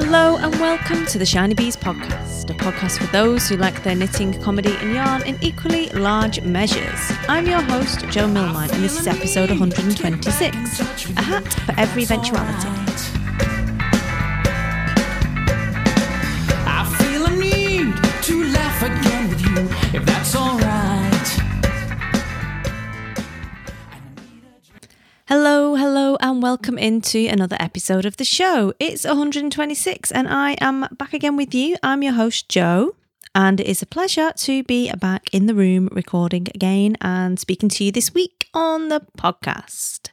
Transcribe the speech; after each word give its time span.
Hello 0.00 0.36
and 0.36 0.54
welcome 0.60 1.04
to 1.06 1.18
the 1.18 1.26
Shiny 1.26 1.54
Bees 1.54 1.74
podcast, 1.76 2.48
a 2.48 2.54
podcast 2.54 2.98
for 2.98 3.06
those 3.10 3.48
who 3.48 3.56
like 3.56 3.82
their 3.82 3.96
knitting, 3.96 4.32
comedy, 4.40 4.72
and 4.76 4.94
yarn 4.94 5.22
in 5.26 5.36
equally 5.42 5.88
large 5.88 6.40
measures. 6.42 7.00
I'm 7.28 7.48
your 7.48 7.60
host, 7.62 8.02
Jo 8.08 8.28
Milmine, 8.28 8.72
and 8.72 8.84
this 8.84 9.00
is 9.00 9.08
episode 9.08 9.50
126 9.50 10.80
A 11.16 11.20
Hat 11.20 11.52
for 11.52 11.74
Every 11.76 12.04
Eventuality. 12.04 12.68
I 16.64 16.96
feel 17.00 17.26
a 17.26 17.30
need 17.36 17.96
to 18.22 18.44
laugh 18.52 18.82
again 18.84 19.28
with 19.30 19.40
you, 19.40 19.98
if 19.98 20.06
that's 20.06 20.36
alright. 20.36 21.28
Hello, 25.26 25.67
hello, 25.67 25.67
and 26.38 26.42
welcome 26.44 26.78
into 26.78 27.26
another 27.28 27.56
episode 27.58 28.06
of 28.06 28.16
the 28.16 28.24
show. 28.24 28.72
It's 28.78 29.02
126, 29.04 30.12
and 30.12 30.28
I 30.28 30.52
am 30.60 30.86
back 30.96 31.12
again 31.12 31.36
with 31.36 31.52
you. 31.52 31.76
I'm 31.82 32.00
your 32.00 32.12
host, 32.12 32.48
Jo, 32.48 32.94
and 33.34 33.58
it 33.58 33.66
is 33.66 33.82
a 33.82 33.86
pleasure 33.86 34.30
to 34.36 34.62
be 34.62 34.92
back 34.92 35.34
in 35.34 35.46
the 35.46 35.54
room 35.54 35.88
recording 35.90 36.46
again 36.54 36.96
and 37.00 37.40
speaking 37.40 37.68
to 37.70 37.82
you 37.82 37.90
this 37.90 38.14
week 38.14 38.46
on 38.54 38.86
the 38.86 39.04
podcast. 39.18 40.10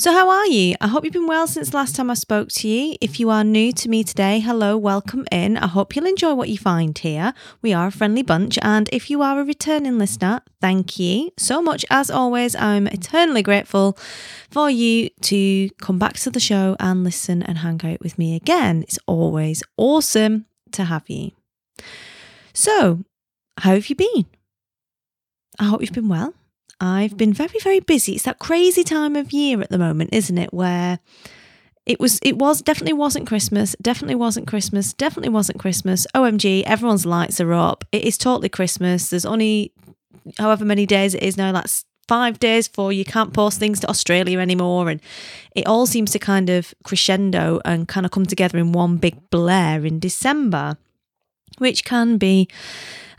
So, 0.00 0.12
how 0.12 0.30
are 0.30 0.46
you? 0.46 0.76
I 0.80 0.86
hope 0.86 1.04
you've 1.04 1.12
been 1.12 1.26
well 1.26 1.46
since 1.46 1.74
last 1.74 1.94
time 1.94 2.10
I 2.10 2.14
spoke 2.14 2.48
to 2.52 2.66
you. 2.66 2.96
If 3.02 3.20
you 3.20 3.28
are 3.28 3.44
new 3.44 3.70
to 3.72 3.88
me 3.90 4.02
today, 4.02 4.40
hello, 4.40 4.74
welcome 4.78 5.26
in. 5.30 5.58
I 5.58 5.66
hope 5.66 5.94
you'll 5.94 6.06
enjoy 6.06 6.32
what 6.32 6.48
you 6.48 6.56
find 6.56 6.96
here. 6.96 7.34
We 7.60 7.74
are 7.74 7.88
a 7.88 7.92
friendly 7.92 8.22
bunch, 8.22 8.58
and 8.62 8.88
if 8.94 9.10
you 9.10 9.20
are 9.20 9.38
a 9.38 9.44
returning 9.44 9.98
listener, 9.98 10.40
thank 10.58 10.98
you 10.98 11.32
so 11.36 11.60
much. 11.60 11.84
As 11.90 12.10
always, 12.10 12.56
I'm 12.56 12.86
eternally 12.86 13.42
grateful 13.42 13.98
for 14.50 14.70
you 14.70 15.10
to 15.20 15.68
come 15.82 15.98
back 15.98 16.14
to 16.20 16.30
the 16.30 16.40
show 16.40 16.76
and 16.80 17.04
listen 17.04 17.42
and 17.42 17.58
hang 17.58 17.84
out 17.84 18.00
with 18.00 18.18
me 18.18 18.34
again. 18.34 18.84
It's 18.84 18.98
always 19.04 19.62
awesome 19.76 20.46
to 20.72 20.84
have 20.84 21.10
you. 21.10 21.32
So, 22.54 23.04
how 23.58 23.74
have 23.74 23.90
you 23.90 23.96
been? 23.96 24.24
I 25.58 25.64
hope 25.64 25.82
you've 25.82 25.92
been 25.92 26.08
well. 26.08 26.32
I've 26.80 27.16
been 27.16 27.32
very, 27.32 27.58
very 27.62 27.80
busy. 27.80 28.14
It's 28.14 28.24
that 28.24 28.38
crazy 28.38 28.82
time 28.82 29.16
of 29.16 29.32
year 29.32 29.60
at 29.60 29.70
the 29.70 29.78
moment, 29.78 30.10
isn't 30.12 30.38
it? 30.38 30.52
Where 30.52 30.98
it 31.86 32.00
was, 32.00 32.18
it 32.22 32.38
was 32.38 32.62
definitely 32.62 32.94
wasn't 32.94 33.26
Christmas, 33.26 33.76
definitely 33.82 34.14
wasn't 34.14 34.46
Christmas, 34.46 34.92
definitely 34.92 35.30
wasn't 35.30 35.58
Christmas. 35.58 36.06
OMG, 36.14 36.62
everyone's 36.64 37.04
lights 37.04 37.40
are 37.40 37.52
up. 37.52 37.84
It 37.92 38.04
is 38.04 38.16
totally 38.16 38.48
Christmas. 38.48 39.10
There's 39.10 39.26
only 39.26 39.72
however 40.38 40.64
many 40.64 40.86
days 40.86 41.14
it 41.14 41.22
is 41.22 41.36
now. 41.36 41.52
That's 41.52 41.84
five 42.08 42.40
days 42.40 42.66
for 42.66 42.92
you 42.92 43.04
can't 43.04 43.32
post 43.32 43.58
things 43.58 43.78
to 43.80 43.88
Australia 43.88 44.40
anymore. 44.40 44.88
And 44.88 45.00
it 45.54 45.66
all 45.66 45.86
seems 45.86 46.10
to 46.12 46.18
kind 46.18 46.50
of 46.50 46.74
crescendo 46.82 47.60
and 47.64 47.86
kind 47.86 48.04
of 48.04 48.12
come 48.12 48.26
together 48.26 48.58
in 48.58 48.72
one 48.72 48.96
big 48.96 49.30
blare 49.30 49.84
in 49.84 50.00
December, 50.00 50.76
which 51.58 51.84
can 51.84 52.18
be 52.18 52.48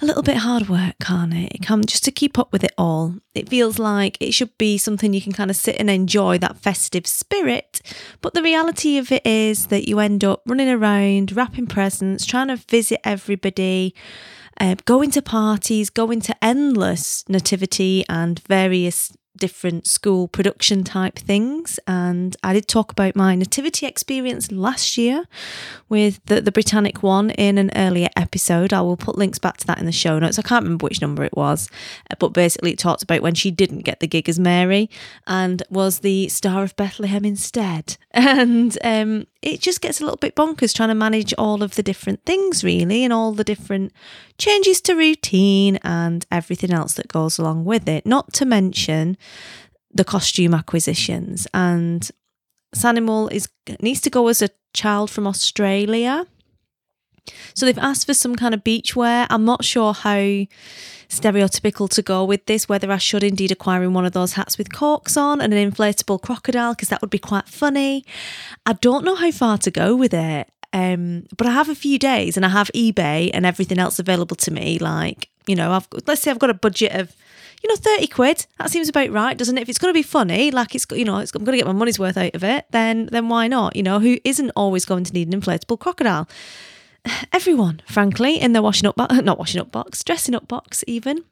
a 0.02 0.06
little 0.06 0.24
bit 0.24 0.38
hard 0.38 0.68
work, 0.68 0.96
can't 1.00 1.34
it? 1.34 1.52
It 1.54 1.62
can 1.62 1.84
just 1.84 2.04
to 2.06 2.12
keep 2.12 2.40
up 2.40 2.52
with 2.52 2.64
it 2.64 2.74
all. 2.78 3.16
It 3.36 3.50
feels 3.50 3.78
like 3.78 4.18
it 4.20 4.34
should 4.34 4.58
be 4.58 4.78
something 4.78 5.14
you 5.14 5.22
can 5.22 5.32
kind 5.32 5.50
of 5.50 5.56
sit 5.56 5.76
and 5.78 5.90
enjoy 5.90 6.38
that 6.40 6.58
festive 6.58 7.06
spirit, 7.06 7.82
but 8.22 8.34
the 8.34 8.42
reality 8.42 8.98
of 8.98 9.12
it 9.12 9.26
is 9.26 9.68
that 9.68 9.88
you 9.88 10.00
end 10.00 10.24
up 10.24 10.42
running 10.46 10.70
around, 10.70 11.36
wrapping 11.36 11.68
presents, 11.68 12.26
trying 12.26 12.48
to 12.48 12.56
visit 12.56 13.00
everybody, 13.04 13.94
uh, 14.60 14.76
going 14.86 15.12
to 15.12 15.22
parties, 15.22 15.90
going 15.90 16.22
to 16.22 16.44
endless 16.44 17.24
nativity 17.30 18.04
and 18.10 18.40
various 18.48 19.16
different 19.38 19.88
school 19.88 20.28
production 20.28 20.84
type 20.84 21.18
things. 21.18 21.80
And 21.88 22.36
I 22.44 22.54
did 22.54 22.68
talk 22.68 22.92
about 22.92 23.16
my 23.16 23.36
nativity 23.36 23.86
experience 23.86 24.52
last 24.52 24.98
year 24.98 25.26
with 25.90 26.20
the, 26.26 26.42
the 26.42 26.52
Britannic 26.52 27.04
one 27.04 27.32
in 27.32 27.58
an 27.58 27.72
earlier 27.76 28.10
episode. 28.16 28.74
I 28.74 28.82
will 28.82 28.98
put 28.98 29.18
links 29.18 29.40
back 29.40 29.58
to 29.58 29.68
that 29.68 29.80
in 29.80 29.86
the 29.86 29.92
show 29.92 30.20
notes. 30.20 30.40
I 30.40 30.44
can't 30.44 30.64
remember 30.64 30.84
which 30.84 31.02
number 31.02 31.24
it 31.24 31.36
was, 31.36 31.70
uh, 32.10 32.16
but 32.20 32.30
basically 32.30 32.72
it 32.72 32.80
talked 32.80 33.04
about 33.04 33.22
when 33.22 33.36
she 33.36 33.52
didn't 33.52 33.80
get 33.80 34.00
the 34.00 34.08
gig 34.08 34.30
as 34.30 34.40
Mary 34.40 34.90
and 35.28 35.64
was 35.70 36.00
the 36.00 36.28
Star 36.30 36.64
of 36.64 36.76
Bethlehem 36.76 37.26
instead. 37.26 37.98
And 38.32 38.78
um, 38.84 39.26
it 39.42 39.60
just 39.60 39.82
gets 39.82 40.00
a 40.00 40.04
little 40.04 40.18
bit 40.18 40.36
bonkers 40.36 40.76
trying 40.76 40.90
to 40.90 40.96
manage 40.96 41.34
all 41.38 41.64
of 41.64 41.76
the 41.76 41.84
different 41.84 42.26
things, 42.26 42.64
really, 42.64 43.04
and 43.04 43.12
all 43.12 43.34
the 43.34 43.44
different 43.44 43.92
changes 44.38 44.82
to 44.82 44.96
routine 44.96 45.78
and 45.84 46.26
everything 46.32 46.72
else 46.72 46.94
that 46.94 47.08
goes 47.08 47.40
along 47.40 47.66
with 47.66 47.90
it. 47.90 48.06
Not 48.06 48.34
to 48.34 48.46
mention 48.46 49.18
the 49.92 50.04
costume 50.04 50.54
acquisitions. 50.54 51.48
And 51.54 52.10
Sanimal 52.76 53.32
is 53.32 53.50
needs 53.82 54.02
to 54.02 54.10
go 54.10 54.28
as 54.28 54.42
a 54.42 54.50
child 54.74 55.10
from 55.10 55.28
Australia. 55.28 56.28
So 57.54 57.66
they've 57.66 57.78
asked 57.78 58.06
for 58.06 58.14
some 58.14 58.36
kind 58.36 58.54
of 58.54 58.64
beach 58.64 58.96
wear. 58.96 59.28
I'm 59.30 59.46
not 59.46 59.64
sure 59.64 59.94
how 59.94 60.46
stereotypical 61.10 61.90
to 61.90 62.02
go 62.02 62.24
with 62.24 62.46
this, 62.46 62.70
whether 62.70 62.92
I 62.92 62.98
should 62.98 63.24
indeed 63.24 63.52
acquire 63.52 63.84
in 63.84 63.94
one 63.94 64.06
of 64.06 64.14
those 64.14 64.34
hats 64.34 64.58
with 64.58 64.74
corks 64.74 65.18
on 65.18 65.42
and 65.42 65.54
an 65.54 65.72
inflatable 65.72 66.22
crocodile, 66.22 66.74
because 66.74 66.90
that 66.90 67.02
would 67.02 67.10
be 67.10 67.20
quite 67.20 67.48
funny. 67.48 68.06
I 68.66 68.74
don't 68.74 69.04
know 69.04 69.16
how 69.16 69.32
far 69.32 69.58
to 69.60 69.72
go 69.72 69.96
with 69.96 70.14
it. 70.14 70.50
Um, 70.74 71.26
but 71.38 71.48
I 71.48 71.52
have 71.52 71.70
a 71.70 71.76
few 71.76 72.00
days 72.00 72.38
and 72.38 72.46
I 72.46 72.50
have 72.50 72.72
eBay 72.74 73.30
and 73.34 73.46
everything 73.46 73.78
else 73.78 74.00
available 74.00 74.38
to 74.38 74.52
me. 74.52 74.80
Like, 74.80 75.30
you 75.46 75.56
know, 75.56 75.72
I've 75.72 75.88
let's 76.08 76.22
say 76.22 76.32
I've 76.32 76.40
got 76.40 76.50
a 76.50 76.54
budget 76.56 76.94
of, 76.94 77.14
you 77.62 77.70
know, 77.70 77.76
30 77.76 78.08
quid. 78.08 78.46
That 78.58 78.70
seems 78.70 78.88
about 78.88 79.12
right, 79.12 79.38
doesn't 79.38 79.58
it? 79.58 79.62
If 79.62 79.70
it's 79.70 79.80
going 79.80 79.94
to 79.94 79.98
be 79.98 80.04
funny, 80.04 80.50
like 80.50 80.74
it's, 80.74 80.86
you 80.92 81.04
know, 81.04 81.18
it's, 81.18 81.34
I'm 81.36 81.44
going 81.44 81.58
to 81.58 81.58
get 81.58 81.68
my 81.68 81.78
money's 81.78 82.00
worth 82.00 82.18
out 82.18 82.34
of 82.36 82.44
it, 82.44 82.66
then, 82.72 83.08
then 83.08 83.28
why 83.28 83.48
not? 83.48 83.76
You 83.76 83.84
know, 83.84 84.00
who 84.00 84.18
isn't 84.24 84.52
always 84.56 84.86
going 84.86 85.04
to 85.04 85.14
need 85.14 85.32
an 85.32 85.42
inflatable 85.42 85.80
crocodile? 85.80 86.28
Everyone, 87.32 87.82
frankly, 87.88 88.40
in 88.40 88.54
their 88.54 88.62
washing 88.62 88.88
up 88.88 88.96
box, 88.96 89.16
not 89.24 89.40
washing 89.40 89.62
up 89.62 89.72
box, 89.72 90.04
dressing 90.04 90.36
up 90.36 90.48
box, 90.48 90.84
even. 90.88 91.24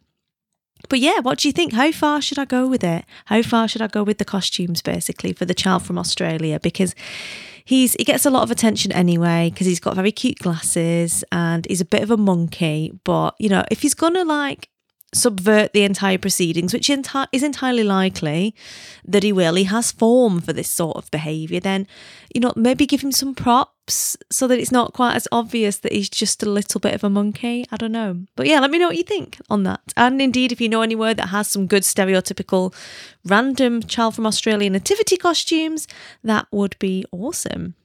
But 0.87 0.99
yeah, 0.99 1.19
what 1.19 1.39
do 1.39 1.47
you 1.47 1.51
think? 1.51 1.73
How 1.73 1.91
far 1.91 2.21
should 2.21 2.39
I 2.39 2.45
go 2.45 2.67
with 2.67 2.83
it? 2.83 3.03
How 3.25 3.41
far 3.41 3.67
should 3.67 3.81
I 3.81 3.87
go 3.87 4.03
with 4.03 4.17
the 4.17 4.25
costumes, 4.25 4.81
basically, 4.81 5.33
for 5.33 5.45
the 5.45 5.53
child 5.53 5.83
from 5.83 5.97
Australia? 5.97 6.59
Because 6.59 6.95
he's 7.65 7.93
he 7.93 8.05
gets 8.05 8.25
a 8.25 8.29
lot 8.29 8.43
of 8.43 8.51
attention 8.51 8.91
anyway 8.93 9.49
because 9.51 9.67
he's 9.67 9.79
got 9.79 9.95
very 9.95 10.11
cute 10.11 10.39
glasses 10.39 11.23
and 11.31 11.65
he's 11.67 11.81
a 11.81 11.85
bit 11.85 12.01
of 12.01 12.11
a 12.11 12.17
monkey. 12.17 12.97
But 13.03 13.35
you 13.39 13.49
know, 13.49 13.65
if 13.69 13.81
he's 13.81 13.93
gonna 13.93 14.23
like 14.23 14.69
subvert 15.13 15.73
the 15.73 15.83
entire 15.83 16.17
proceedings, 16.17 16.73
which 16.73 16.89
is 16.89 17.43
entirely 17.43 17.83
likely 17.83 18.55
that 19.03 19.23
he 19.23 19.31
will. 19.31 19.55
He 19.55 19.63
has 19.65 19.91
form 19.91 20.39
for 20.39 20.53
this 20.53 20.69
sort 20.69 20.97
of 20.97 21.09
behaviour. 21.11 21.59
Then, 21.59 21.87
you 22.33 22.41
know, 22.41 22.53
maybe 22.55 22.85
give 22.85 23.01
him 23.01 23.11
some 23.11 23.33
props 23.33 23.73
so 23.91 24.47
that 24.47 24.59
it's 24.59 24.71
not 24.71 24.93
quite 24.93 25.15
as 25.15 25.27
obvious 25.31 25.77
that 25.77 25.91
he's 25.91 26.09
just 26.09 26.43
a 26.43 26.49
little 26.49 26.79
bit 26.79 26.93
of 26.93 27.03
a 27.03 27.09
monkey. 27.09 27.65
I 27.71 27.77
don't 27.77 27.91
know. 27.91 28.25
But 28.35 28.47
yeah, 28.47 28.59
let 28.59 28.71
me 28.71 28.77
know 28.77 28.87
what 28.87 28.97
you 28.97 29.03
think 29.03 29.39
on 29.49 29.63
that. 29.63 29.81
And 29.97 30.21
indeed, 30.21 30.51
if 30.51 30.61
you 30.61 30.69
know 30.69 30.81
anywhere 30.81 31.13
that 31.13 31.27
has 31.27 31.49
some 31.49 31.67
good 31.67 31.83
stereotypical 31.83 32.73
random 33.25 33.83
child 33.83 34.15
from 34.15 34.25
Australia 34.25 34.69
nativity 34.69 35.17
costumes, 35.17 35.87
that 36.23 36.47
would 36.51 36.77
be 36.79 37.05
awesome. 37.11 37.75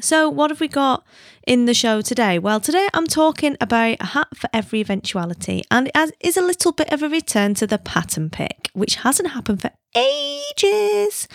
So, 0.00 0.28
what 0.28 0.50
have 0.50 0.60
we 0.60 0.68
got 0.68 1.06
in 1.46 1.64
the 1.64 1.72
show 1.72 2.02
today? 2.02 2.38
Well, 2.38 2.60
today 2.60 2.86
I'm 2.92 3.06
talking 3.06 3.56
about 3.60 3.96
a 4.00 4.06
hat 4.06 4.36
for 4.36 4.50
every 4.52 4.80
eventuality, 4.80 5.64
and 5.70 5.90
it 5.94 6.12
is 6.20 6.36
a 6.36 6.42
little 6.42 6.72
bit 6.72 6.92
of 6.92 7.02
a 7.02 7.08
return 7.08 7.54
to 7.54 7.66
the 7.66 7.78
pattern 7.78 8.28
pick, 8.28 8.68
which 8.74 8.96
hasn't 8.96 9.30
happened 9.30 9.62
for 9.62 9.70
ages. 9.94 11.28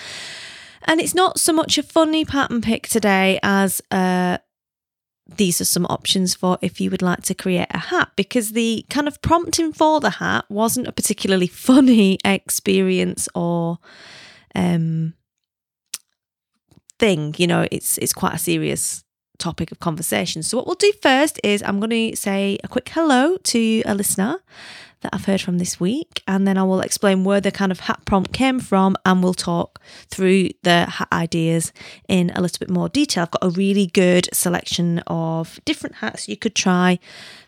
And 0.86 1.00
it's 1.00 1.16
not 1.16 1.40
so 1.40 1.54
much 1.54 1.78
a 1.78 1.84
funny 1.84 2.26
pattern 2.26 2.62
pick 2.62 2.88
today 2.88 3.40
as 3.44 3.82
uh, 3.92 4.38
these 5.28 5.62
are 5.62 5.66
some 5.66 5.86
options 5.86 6.36
for 6.36 6.58
if 6.62 6.82
you 6.82 6.90
would 6.92 7.02
like 7.02 7.22
to 7.24 7.36
create 7.36 7.68
a 7.72 7.78
hat, 7.78 8.12
because 8.16 8.52
the 8.52 8.86
kind 8.90 9.08
of 9.08 9.22
prompting 9.22 9.74
for 9.74 10.00
the 10.00 10.10
hat 10.12 10.46
wasn't 10.50 10.88
a 10.88 10.92
particularly 10.92 11.48
funny 11.68 12.18
experience 12.26 13.28
or. 13.36 13.80
Um, 14.54 15.14
thing. 17.02 17.36
You 17.38 17.48
know, 17.48 17.68
it's 17.72 17.98
it's 17.98 18.14
quite 18.14 18.36
a 18.36 18.38
serious 18.38 19.04
topic 19.40 19.72
of 19.72 19.80
conversation. 19.80 20.44
So 20.44 20.56
what 20.56 20.68
we'll 20.68 20.76
do 20.76 20.94
first 21.02 21.42
is 21.44 21.62
I'm 21.64 21.80
going 21.80 22.12
to 22.12 22.16
say 22.16 22.58
a 22.64 22.68
quick 22.70 22.88
hello 22.90 23.38
to 23.38 23.82
a 23.86 23.94
listener 23.96 24.40
that 25.02 25.14
I've 25.14 25.26
heard 25.26 25.42
from 25.42 25.58
this 25.58 25.80
week, 25.80 26.24
and 26.28 26.48
then 26.48 26.58
I 26.58 26.64
will 26.64 26.82
explain 26.82 27.24
where 27.24 27.42
the 27.42 27.52
kind 27.52 27.72
of 27.72 27.82
hat 27.82 28.02
prompt 28.06 28.34
came 28.34 28.60
from, 28.60 28.96
and 29.06 29.24
we'll 29.24 29.34
talk 29.34 29.80
through 30.10 30.50
the 30.64 30.86
hat 30.86 31.08
ideas 31.12 31.74
in 32.08 32.32
a 32.32 32.42
little 32.42 32.60
bit 32.60 32.70
more 32.70 32.90
detail. 32.90 33.24
I've 33.24 33.32
got 33.32 33.44
a 33.44 33.50
really 33.50 33.88
good 33.88 34.30
selection 34.34 35.00
of 35.08 35.60
different 35.66 35.96
hats 35.98 36.28
you 36.28 36.38
could 36.38 36.56
try 36.56 37.00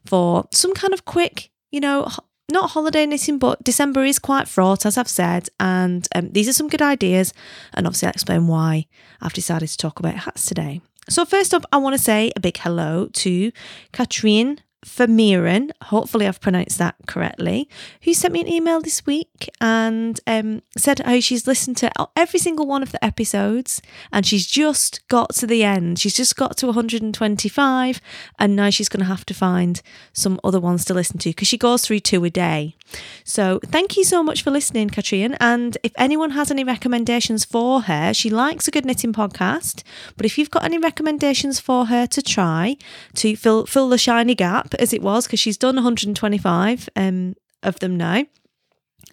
for 0.06 0.46
some 0.52 0.74
kind 0.74 0.94
of 0.94 1.06
quick, 1.06 1.50
you 1.72 1.80
know, 1.80 2.08
not 2.52 2.72
holiday 2.72 3.06
knitting, 3.06 3.40
but 3.40 3.64
December 3.64 4.04
is 4.04 4.20
quite 4.20 4.48
fraught, 4.48 4.86
as 4.86 4.98
I've 4.98 5.10
said. 5.10 5.50
And 5.60 6.08
um, 6.16 6.32
these 6.32 6.48
are 6.48 6.54
some 6.54 6.68
good 6.68 6.82
ideas. 6.82 7.34
And 7.74 7.88
obviously, 7.88 8.08
I'll 8.08 8.14
explain 8.14 8.48
why 8.48 8.86
I've 9.22 9.34
decided 9.34 9.70
to 9.70 9.78
talk 9.78 10.00
about 10.00 10.16
hats 10.16 10.46
today. 10.46 10.82
So, 11.10 11.26
first 11.26 11.54
up, 11.54 11.66
I 11.72 11.78
want 11.78 11.96
to 11.96 12.02
say 12.02 12.32
a 12.36 12.40
big 12.40 12.58
hello 12.58 13.08
to 13.14 13.52
Katrine 13.92 14.60
Famiran, 14.86 15.72
hopefully 15.84 16.28
I've 16.28 16.42
pronounced 16.42 16.78
that 16.78 16.96
correctly, 17.08 17.70
who 18.04 18.14
sent 18.14 18.34
me 18.34 18.42
an 18.42 18.48
email 18.48 18.82
this 18.82 19.06
week 19.06 19.50
and 19.62 20.20
um, 20.28 20.62
said 20.78 21.00
how 21.00 21.20
she's 21.20 21.48
listened 21.48 21.78
to 21.78 21.92
every 22.16 22.40
single 22.40 22.68
one 22.68 22.84
of 22.84 22.92
the 22.92 23.04
episodes 23.04 23.82
and 24.12 24.26
she's 24.26 24.46
just 24.46 25.08
got 25.08 25.34
to 25.36 25.48
the 25.48 25.64
end. 25.64 26.00
She's 26.00 26.16
just 26.16 26.36
got 26.36 26.58
to 26.58 26.68
125 26.68 28.02
and 28.40 28.56
now 28.56 28.70
she's 28.70 28.90
going 28.90 29.00
to 29.00 29.06
have 29.06 29.26
to 29.26 29.34
find 29.34 29.82
some 30.12 30.40
other 30.44 30.60
ones 30.60 30.86
to 30.86 30.94
listen 30.94 31.18
to 31.20 31.30
because 31.30 31.48
she 31.48 31.58
goes 31.58 31.84
through 31.84 32.02
two 32.02 32.24
a 32.26 32.30
day. 32.30 32.76
So 33.24 33.60
thank 33.66 33.98
you 33.98 34.04
so 34.04 34.22
much 34.22 34.44
for 34.44 34.52
listening, 34.52 34.90
Katrine. 34.90 35.36
And 35.40 35.78
if 35.84 35.92
anyone 35.98 36.32
has 36.32 36.52
any 36.52 36.64
recommendations 36.64 37.46
for 37.46 37.84
her, 37.84 38.14
she 38.14 38.30
likes 38.30 38.68
a 38.68 38.72
good 38.72 38.86
knitting 38.86 39.14
podcast, 39.14 39.84
but 40.18 40.26
if 40.26 40.38
you've 40.38 40.52
got 40.52 40.64
any 40.64 40.78
recommendations 40.78 41.60
for 41.60 41.88
her 41.88 42.06
to 42.08 42.22
try 42.22 42.78
to 43.16 43.36
fill, 43.36 43.66
fill 43.66 43.90
the 43.90 43.98
shiny 43.98 44.36
gap, 44.36 44.73
as 44.80 44.94
it 44.94 45.02
was 45.02 45.26
because 45.26 45.40
she's 45.40 45.58
done 45.58 45.76
125 45.76 46.90
um, 46.96 47.36
of 47.62 47.80
them 47.80 47.98
now, 47.98 48.24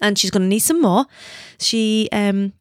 and 0.01 0.19
she's 0.19 0.31
going 0.31 0.43
to 0.43 0.49
need 0.49 0.61
some 0.61 0.81
more. 0.81 1.07
She, 1.59 2.09
um, 2.13 2.53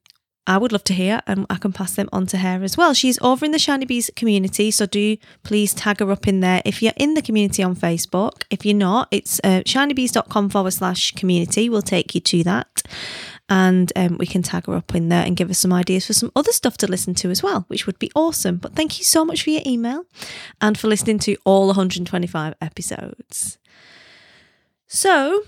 I 0.48 0.58
would 0.58 0.72
love 0.72 0.84
to 0.86 0.94
hear, 0.94 1.22
and 1.28 1.46
I 1.50 1.56
can 1.56 1.72
pass 1.72 1.96
them 1.96 2.10
on 2.12 2.26
to 2.28 2.38
her 2.38 2.64
as 2.64 2.76
well. 2.76 2.94
She's 2.94 3.20
over 3.22 3.46
in 3.46 3.52
the 3.52 3.60
Shiny 3.60 3.86
Bees 3.86 4.10
community, 4.16 4.72
so 4.72 4.86
do 4.86 5.18
please 5.44 5.74
tag 5.74 6.00
her 6.00 6.12
up 6.12 6.28
in 6.28 6.40
there 6.40 6.62
if 6.66 6.82
you're 6.82 6.94
in 6.98 7.14
the 7.14 7.22
community 7.22 7.62
on 7.62 7.76
Facebook. 7.76 8.44
If 8.50 8.66
you're 8.66 8.76
not, 8.76 9.08
it's 9.12 9.40
uh, 9.44 9.62
shinybees.com 9.66 10.50
forward 10.50 10.72
slash 10.72 11.12
community. 11.12 11.70
We'll 11.70 11.82
take 11.82 12.16
you 12.16 12.22
to 12.22 12.44
that 12.44 12.82
and 13.50 13.92
um, 13.96 14.18
we 14.18 14.28
can 14.28 14.44
tag 14.44 14.68
her 14.68 14.76
up 14.76 14.94
in 14.94 15.10
there 15.10 15.26
and 15.26 15.36
give 15.36 15.48
her 15.48 15.54
some 15.54 15.74
ideas 15.74 16.06
for 16.06 16.14
some 16.14 16.32
other 16.36 16.52
stuff 16.52 16.78
to 16.78 16.88
listen 16.88 17.16
to 17.16 17.30
as 17.30 17.42
well, 17.42 17.66
which 17.68 17.88
would 17.88 17.98
be 18.00 18.12
awesome. 18.16 18.58
But 18.58 18.76
thank 18.76 19.00
you 19.00 19.06
so 19.06 19.26
much 19.26 19.44
for 19.44 19.50
your 19.50 19.64
email 19.66 20.06
and 20.62 20.78
for 20.78 20.88
listening 20.88 21.20
to 21.20 21.36
all 21.46 21.68
125 21.68 22.54
episodes. 22.62 23.58
So, 24.88 25.44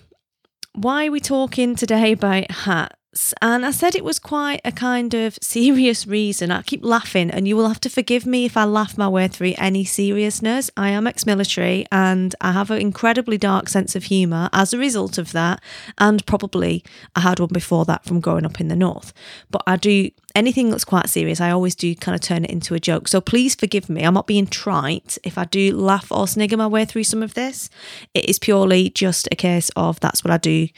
why 0.74 1.08
are 1.08 1.12
we 1.12 1.20
talking 1.20 1.76
today 1.76 2.14
about 2.14 2.50
hats? 2.52 3.01
And 3.42 3.66
I 3.66 3.72
said 3.72 3.94
it 3.94 4.06
was 4.06 4.20
quite 4.20 4.62
a 4.64 4.72
kind 4.72 5.14
of 5.14 5.38
serious 5.42 6.08
reason. 6.08 6.50
I 6.50 6.62
keep 6.62 6.86
laughing, 6.86 7.30
and 7.30 7.46
you 7.46 7.58
will 7.58 7.68
have 7.68 7.82
to 7.82 7.90
forgive 7.90 8.26
me 8.26 8.46
if 8.46 8.56
I 8.56 8.64
laugh 8.64 8.98
my 8.98 9.10
way 9.10 9.28
through 9.28 9.54
any 9.58 9.84
seriousness. 9.84 10.72
I 10.78 10.90
am 10.90 11.08
ex 11.08 11.26
military 11.26 11.86
and 11.92 12.34
I 12.40 12.54
have 12.54 12.72
an 12.72 12.80
incredibly 12.80 13.38
dark 13.38 13.68
sense 13.68 13.98
of 13.98 14.06
humour 14.06 14.50
as 14.54 14.74
a 14.74 14.78
result 14.78 15.18
of 15.18 15.34
that. 15.34 15.62
And 15.98 16.26
probably 16.26 16.86
I 17.14 17.20
had 17.20 17.42
one 17.42 17.50
before 17.52 17.84
that 17.86 18.06
from 18.06 18.22
growing 18.22 18.46
up 18.46 18.62
in 18.62 18.70
the 18.70 18.78
North. 18.78 19.12
But 19.50 19.64
I 19.68 19.76
do 19.76 20.10
anything 20.34 20.70
that's 20.70 20.86
quite 20.86 21.10
serious, 21.10 21.42
I 21.42 21.52
always 21.52 21.76
do 21.76 21.94
kind 21.96 22.16
of 22.16 22.22
turn 22.22 22.46
it 22.46 22.52
into 22.52 22.76
a 22.76 22.80
joke. 22.80 23.10
So 23.10 23.20
please 23.20 23.56
forgive 23.56 23.90
me. 23.90 24.04
I'm 24.04 24.14
not 24.14 24.28
being 24.28 24.48
trite. 24.48 25.18
If 25.24 25.38
I 25.38 25.44
do 25.44 25.76
laugh 25.76 26.10
or 26.14 26.30
snigger 26.30 26.56
my 26.56 26.68
way 26.68 26.86
through 26.86 27.04
some 27.04 27.22
of 27.22 27.34
this, 27.34 27.70
it 28.14 28.30
is 28.30 28.40
purely 28.40 28.90
just 28.90 29.28
a 29.34 29.36
case 29.36 29.70
of 29.76 30.00
that's 30.00 30.24
what 30.24 30.32
I 30.32 30.38
do 30.38 30.70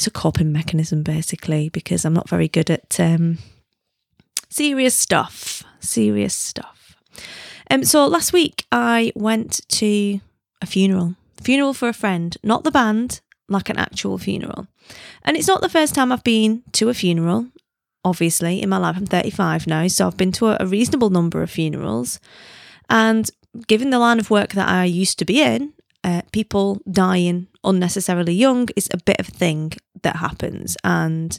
it's 0.00 0.06
a 0.06 0.10
coping 0.10 0.50
mechanism 0.50 1.02
basically 1.02 1.68
because 1.68 2.06
I'm 2.06 2.14
not 2.14 2.26
very 2.26 2.48
good 2.48 2.70
at 2.70 2.98
um, 2.98 3.36
serious 4.48 4.94
stuff. 4.94 5.62
Serious 5.78 6.34
stuff. 6.34 6.96
Um, 7.70 7.84
so 7.84 8.06
last 8.06 8.32
week 8.32 8.64
I 8.72 9.12
went 9.14 9.60
to 9.68 10.20
a 10.62 10.66
funeral, 10.66 11.16
funeral 11.42 11.74
for 11.74 11.86
a 11.86 11.92
friend, 11.92 12.34
not 12.42 12.64
the 12.64 12.70
band, 12.70 13.20
like 13.46 13.68
an 13.68 13.76
actual 13.76 14.16
funeral. 14.16 14.68
And 15.22 15.36
it's 15.36 15.48
not 15.48 15.60
the 15.60 15.68
first 15.68 15.94
time 15.94 16.12
I've 16.12 16.24
been 16.24 16.62
to 16.72 16.88
a 16.88 16.94
funeral. 16.94 17.48
Obviously, 18.02 18.62
in 18.62 18.70
my 18.70 18.78
life, 18.78 18.96
I'm 18.96 19.04
35 19.04 19.66
now, 19.66 19.86
so 19.88 20.06
I've 20.06 20.16
been 20.16 20.32
to 20.32 20.46
a, 20.46 20.56
a 20.60 20.66
reasonable 20.66 21.10
number 21.10 21.42
of 21.42 21.50
funerals. 21.50 22.20
And 22.88 23.30
given 23.66 23.90
the 23.90 23.98
line 23.98 24.18
of 24.18 24.30
work 24.30 24.54
that 24.54 24.66
I 24.66 24.86
used 24.86 25.18
to 25.18 25.26
be 25.26 25.42
in, 25.42 25.74
uh, 26.02 26.22
people 26.32 26.80
dying 26.90 27.48
unnecessarily 27.64 28.32
young 28.32 28.68
is 28.76 28.88
a 28.92 28.98
bit 28.98 29.20
of 29.20 29.28
a 29.28 29.32
thing 29.32 29.72
that 30.02 30.16
happens. 30.16 30.76
And 30.84 31.38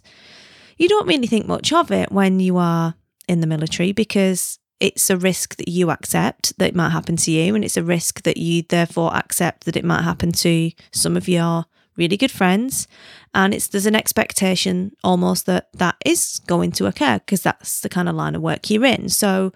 you 0.78 0.88
don't 0.88 1.08
really 1.08 1.28
think 1.28 1.48
much 1.48 1.72
of 1.72 1.92
it 1.92 2.12
when 2.12 2.40
you 2.40 2.58
are 2.58 2.96
in 3.28 3.42
the 3.42 3.48
military 3.48 3.92
because 3.92 4.60
it's 4.80 5.10
a 5.10 5.18
risk 5.18 5.56
that 5.58 5.68
you 5.68 5.92
accept 5.92 6.58
that 6.58 6.70
it 6.70 6.76
might 6.76 6.90
happen 6.90 7.16
to 7.16 7.32
you. 7.32 7.54
And 7.56 7.64
it's 7.64 7.78
a 7.78 7.84
risk 7.84 8.24
that 8.24 8.38
you 8.38 8.64
therefore 8.64 9.16
accept 9.16 9.66
that 9.66 9.76
it 9.76 9.86
might 9.86 10.02
happen 10.02 10.32
to 10.34 10.72
some 10.92 11.16
of 11.16 11.28
your 11.28 11.66
really 11.96 12.18
good 12.18 12.32
friends. 12.32 12.88
And 13.34 13.54
it's 13.54 13.68
there's 13.68 13.86
an 13.86 13.96
expectation 13.96 14.94
almost 15.04 15.46
that 15.46 15.70
that 15.74 15.96
is 16.04 16.42
going 16.48 16.72
to 16.74 16.88
occur 16.88 17.20
because 17.20 17.44
that's 17.44 17.82
the 17.82 17.90
kind 17.90 18.10
of 18.10 18.16
line 18.16 18.36
of 18.36 18.42
work 18.42 18.70
you're 18.70 18.86
in. 18.86 19.10
So 19.10 19.54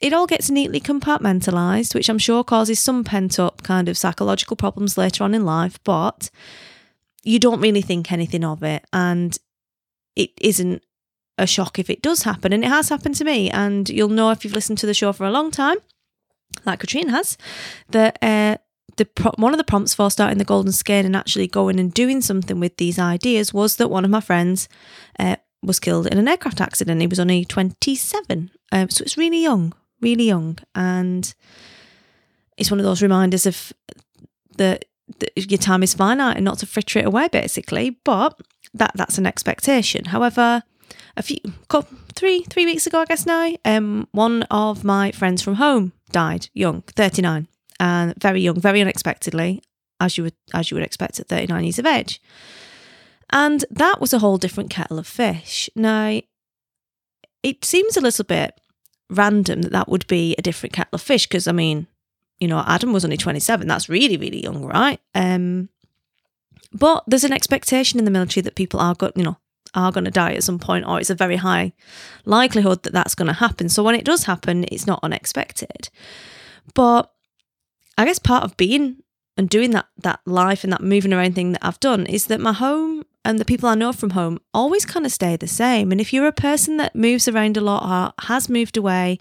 it 0.00 0.12
all 0.12 0.26
gets 0.26 0.50
neatly 0.50 0.80
compartmentalized, 0.80 1.94
which 1.94 2.08
I'm 2.08 2.18
sure 2.18 2.42
causes 2.42 2.78
some 2.78 3.04
pent 3.04 3.38
up 3.38 3.62
kind 3.62 3.88
of 3.88 3.98
psychological 3.98 4.56
problems 4.56 4.96
later 4.96 5.24
on 5.24 5.34
in 5.34 5.44
life, 5.44 5.78
but 5.84 6.30
you 7.22 7.38
don't 7.38 7.60
really 7.60 7.82
think 7.82 8.10
anything 8.10 8.44
of 8.44 8.62
it. 8.62 8.84
And 8.92 9.36
it 10.16 10.30
isn't 10.40 10.82
a 11.38 11.46
shock 11.46 11.78
if 11.78 11.90
it 11.90 12.02
does 12.02 12.22
happen. 12.22 12.52
And 12.52 12.64
it 12.64 12.68
has 12.68 12.88
happened 12.88 13.16
to 13.16 13.24
me. 13.24 13.50
And 13.50 13.88
you'll 13.88 14.08
know 14.08 14.30
if 14.30 14.44
you've 14.44 14.54
listened 14.54 14.78
to 14.78 14.86
the 14.86 14.94
show 14.94 15.12
for 15.12 15.24
a 15.24 15.30
long 15.30 15.50
time, 15.50 15.78
like 16.64 16.80
Katrine 16.80 17.08
has, 17.08 17.38
that 17.90 18.18
uh, 18.22 18.56
the 18.96 19.04
pro- 19.06 19.32
one 19.36 19.52
of 19.52 19.58
the 19.58 19.64
prompts 19.64 19.94
for 19.94 20.10
starting 20.10 20.38
the 20.38 20.44
Golden 20.44 20.72
Skein 20.72 21.06
and 21.06 21.16
actually 21.16 21.46
going 21.46 21.78
and 21.78 21.92
doing 21.92 22.20
something 22.20 22.60
with 22.60 22.76
these 22.76 22.98
ideas 22.98 23.54
was 23.54 23.76
that 23.76 23.88
one 23.88 24.04
of 24.04 24.10
my 24.10 24.20
friends 24.20 24.68
uh, 25.18 25.36
was 25.62 25.80
killed 25.80 26.06
in 26.06 26.18
an 26.18 26.28
aircraft 26.28 26.60
accident. 26.60 27.00
He 27.00 27.06
was 27.06 27.20
only 27.20 27.44
27. 27.44 28.50
Um, 28.72 28.88
so 28.88 29.02
it's 29.02 29.16
really 29.16 29.42
young, 29.42 29.72
really 30.00 30.24
young. 30.24 30.58
And 30.74 31.32
it's 32.56 32.70
one 32.70 32.80
of 32.80 32.84
those 32.84 33.02
reminders 33.02 33.46
of 33.46 33.72
that 34.56 34.84
your 35.36 35.58
time 35.58 35.82
is 35.82 35.94
finite 35.94 36.36
and 36.36 36.44
not 36.44 36.58
to 36.58 36.66
fritter 36.66 36.98
it 36.98 37.06
away, 37.06 37.28
basically. 37.28 37.98
But 38.04 38.40
that 38.74 38.92
that's 38.94 39.18
an 39.18 39.26
expectation. 39.26 40.06
However, 40.06 40.62
a 41.16 41.22
few 41.22 41.38
three 42.14 42.42
three 42.44 42.64
weeks 42.64 42.86
ago, 42.86 43.00
I 43.00 43.04
guess 43.04 43.26
now, 43.26 43.54
um, 43.64 44.08
one 44.12 44.42
of 44.44 44.84
my 44.84 45.10
friends 45.12 45.42
from 45.42 45.54
home 45.54 45.92
died 46.10 46.48
young, 46.54 46.82
thirty 46.82 47.22
nine, 47.22 47.48
and 47.78 48.14
very 48.20 48.40
young, 48.40 48.60
very 48.60 48.80
unexpectedly, 48.80 49.62
as 50.00 50.16
you 50.16 50.24
would 50.24 50.34
as 50.54 50.70
you 50.70 50.76
would 50.76 50.84
expect 50.84 51.20
at 51.20 51.28
thirty 51.28 51.46
nine 51.46 51.64
years 51.64 51.78
of 51.78 51.86
age. 51.86 52.20
And 53.32 53.64
that 53.70 54.00
was 54.00 54.12
a 54.12 54.18
whole 54.18 54.38
different 54.38 54.70
kettle 54.70 54.98
of 54.98 55.06
fish. 55.06 55.70
Now, 55.76 56.20
it 57.42 57.64
seems 57.64 57.96
a 57.96 58.00
little 58.00 58.24
bit 58.24 58.60
random 59.08 59.62
that 59.62 59.72
that 59.72 59.88
would 59.88 60.06
be 60.06 60.34
a 60.36 60.42
different 60.42 60.72
kettle 60.72 60.94
of 60.94 61.02
fish 61.02 61.26
because 61.26 61.46
I 61.48 61.52
mean, 61.52 61.86
you 62.40 62.48
know, 62.48 62.64
Adam 62.66 62.92
was 62.92 63.04
only 63.04 63.16
27. 63.16 63.68
That's 63.68 63.88
really, 63.88 64.16
really 64.16 64.42
young, 64.42 64.64
right? 64.64 64.98
Um, 65.14 65.68
but 66.72 67.04
there's 67.06 67.24
an 67.24 67.32
expectation 67.32 67.98
in 67.98 68.04
the 68.04 68.10
military 68.10 68.42
that 68.42 68.54
people 68.54 68.80
are 68.80 68.94
going, 68.94 69.12
you 69.16 69.24
know, 69.24 69.36
are 69.74 69.92
going 69.92 70.04
to 70.04 70.10
die 70.10 70.32
at 70.32 70.42
some 70.42 70.58
point, 70.58 70.86
or 70.86 70.98
it's 70.98 71.10
a 71.10 71.14
very 71.14 71.36
high 71.36 71.72
likelihood 72.24 72.82
that 72.82 72.92
that's 72.92 73.14
going 73.14 73.28
to 73.28 73.34
happen. 73.34 73.68
So 73.68 73.82
when 73.82 73.94
it 73.94 74.04
does 74.04 74.24
happen, 74.24 74.64
it's 74.64 74.86
not 74.86 75.00
unexpected. 75.02 75.90
But 76.74 77.12
I 77.98 78.04
guess 78.04 78.18
part 78.18 78.44
of 78.44 78.56
being 78.56 79.02
and 79.36 79.48
doing 79.48 79.70
that 79.70 79.86
that 79.98 80.20
life 80.26 80.64
and 80.64 80.72
that 80.72 80.82
moving 80.82 81.12
around 81.12 81.34
thing 81.34 81.52
that 81.52 81.64
I've 81.64 81.80
done 81.80 82.06
is 82.06 82.26
that 82.26 82.40
my 82.40 82.52
home 82.52 83.04
and 83.24 83.38
the 83.38 83.44
people 83.44 83.68
I 83.68 83.74
know 83.74 83.92
from 83.92 84.10
home 84.10 84.38
always 84.54 84.84
kind 84.84 85.06
of 85.06 85.12
stay 85.12 85.36
the 85.36 85.46
same. 85.46 85.92
And 85.92 86.00
if 86.00 86.12
you're 86.12 86.26
a 86.26 86.32
person 86.32 86.78
that 86.78 86.96
moves 86.96 87.28
around 87.28 87.56
a 87.56 87.60
lot 87.60 87.82
or 87.84 88.24
has 88.24 88.48
moved 88.48 88.76
away 88.76 89.18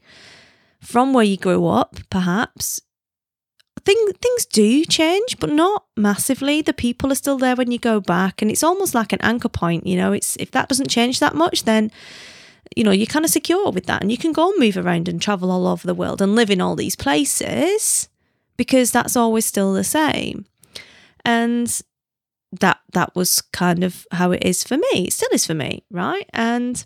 from 0.80 1.14
where 1.14 1.26
you 1.26 1.38
grew 1.38 1.68
up, 1.68 1.98
perhaps, 2.10 2.82
thing, 3.80 3.98
things 4.22 4.46
do 4.46 4.86
change, 4.86 5.38
but 5.40 5.50
not 5.50 5.86
massively. 5.98 6.62
The 6.62 6.74
people 6.74 7.12
are 7.12 7.16
still 7.16 7.38
there 7.38 7.56
when 7.56 7.72
you 7.72 7.80
go 7.80 8.00
back, 8.00 8.42
and 8.42 8.52
it's 8.52 8.64
almost 8.64 8.94
like 8.94 9.14
an 9.14 9.22
anchor 9.22 9.50
point. 9.50 9.88
You 9.88 9.98
know, 9.98 10.14
it's 10.14 10.36
if 10.38 10.52
that 10.52 10.70
doesn't 10.70 10.90
change 10.90 11.20
that 11.20 11.36
much, 11.36 11.64
then 11.64 11.92
you 12.76 12.84
know 12.84 12.92
you're 12.92 13.06
kind 13.06 13.26
of 13.26 13.32
secure 13.32 13.72
with 13.72 13.86
that, 13.86 14.02
and 14.02 14.12
you 14.12 14.18
can 14.18 14.34
go 14.34 14.50
and 14.50 14.60
move 14.60 14.78
around 14.78 15.08
and 15.08 15.22
travel 15.22 15.52
all 15.52 15.68
over 15.68 15.86
the 15.86 15.94
world 15.94 16.22
and 16.22 16.36
live 16.36 16.50
in 16.50 16.62
all 16.62 16.76
these 16.76 16.96
places 16.96 18.10
because 18.58 18.92
that's 18.92 19.16
always 19.16 19.46
still 19.46 19.74
the 19.74 19.84
same. 19.84 20.46
And 21.24 21.82
that 22.52 22.80
that 22.94 23.16
was 23.16 23.42
kind 23.42 23.84
of 23.84 24.06
how 24.12 24.32
it 24.32 24.44
is 24.44 24.64
for 24.64 24.78
me. 24.78 25.08
It 25.08 25.14
still 25.14 25.30
is 25.32 25.46
for 25.46 25.54
me, 25.54 25.84
right? 25.92 26.30
And 26.34 26.86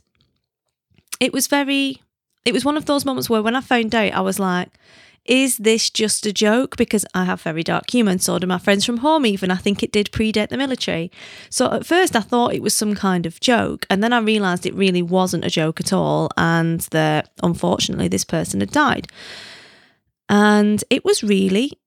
it 1.19 1.33
was 1.33 1.47
very 1.47 2.01
it 2.45 2.53
was 2.53 2.65
one 2.65 2.77
of 2.77 2.85
those 2.85 3.05
moments 3.05 3.29
where 3.29 3.41
when 3.41 3.55
I 3.55 3.61
found 3.61 3.95
out 3.95 4.13
I 4.13 4.21
was 4.21 4.39
like 4.39 4.69
is 5.25 5.57
this 5.57 5.89
just 5.89 6.25
a 6.25 6.33
joke? 6.33 6.75
Because 6.75 7.05
I 7.13 7.25
have 7.25 7.41
very 7.41 7.63
dark 7.63 7.89
humour, 7.89 8.11
and 8.11 8.21
so 8.21 8.37
do 8.39 8.47
my 8.47 8.57
friends 8.57 8.85
from 8.85 8.97
home, 8.97 9.25
even. 9.25 9.51
I 9.51 9.55
think 9.55 9.81
it 9.81 9.91
did 9.91 10.11
predate 10.11 10.49
the 10.49 10.57
military. 10.57 11.11
So 11.49 11.71
at 11.71 11.85
first 11.85 12.15
I 12.15 12.21
thought 12.21 12.53
it 12.53 12.61
was 12.61 12.73
some 12.73 12.95
kind 12.95 13.25
of 13.25 13.39
joke, 13.39 13.85
and 13.89 14.03
then 14.03 14.13
I 14.13 14.19
realised 14.19 14.65
it 14.65 14.75
really 14.75 15.01
wasn't 15.01 15.45
a 15.45 15.49
joke 15.49 15.79
at 15.79 15.93
all, 15.93 16.29
and 16.37 16.81
that 16.91 17.31
unfortunately 17.41 18.07
this 18.07 18.25
person 18.25 18.59
had 18.59 18.71
died. 18.71 19.07
And 20.29 20.83
it 20.89 21.05
was 21.05 21.23
really 21.23 21.79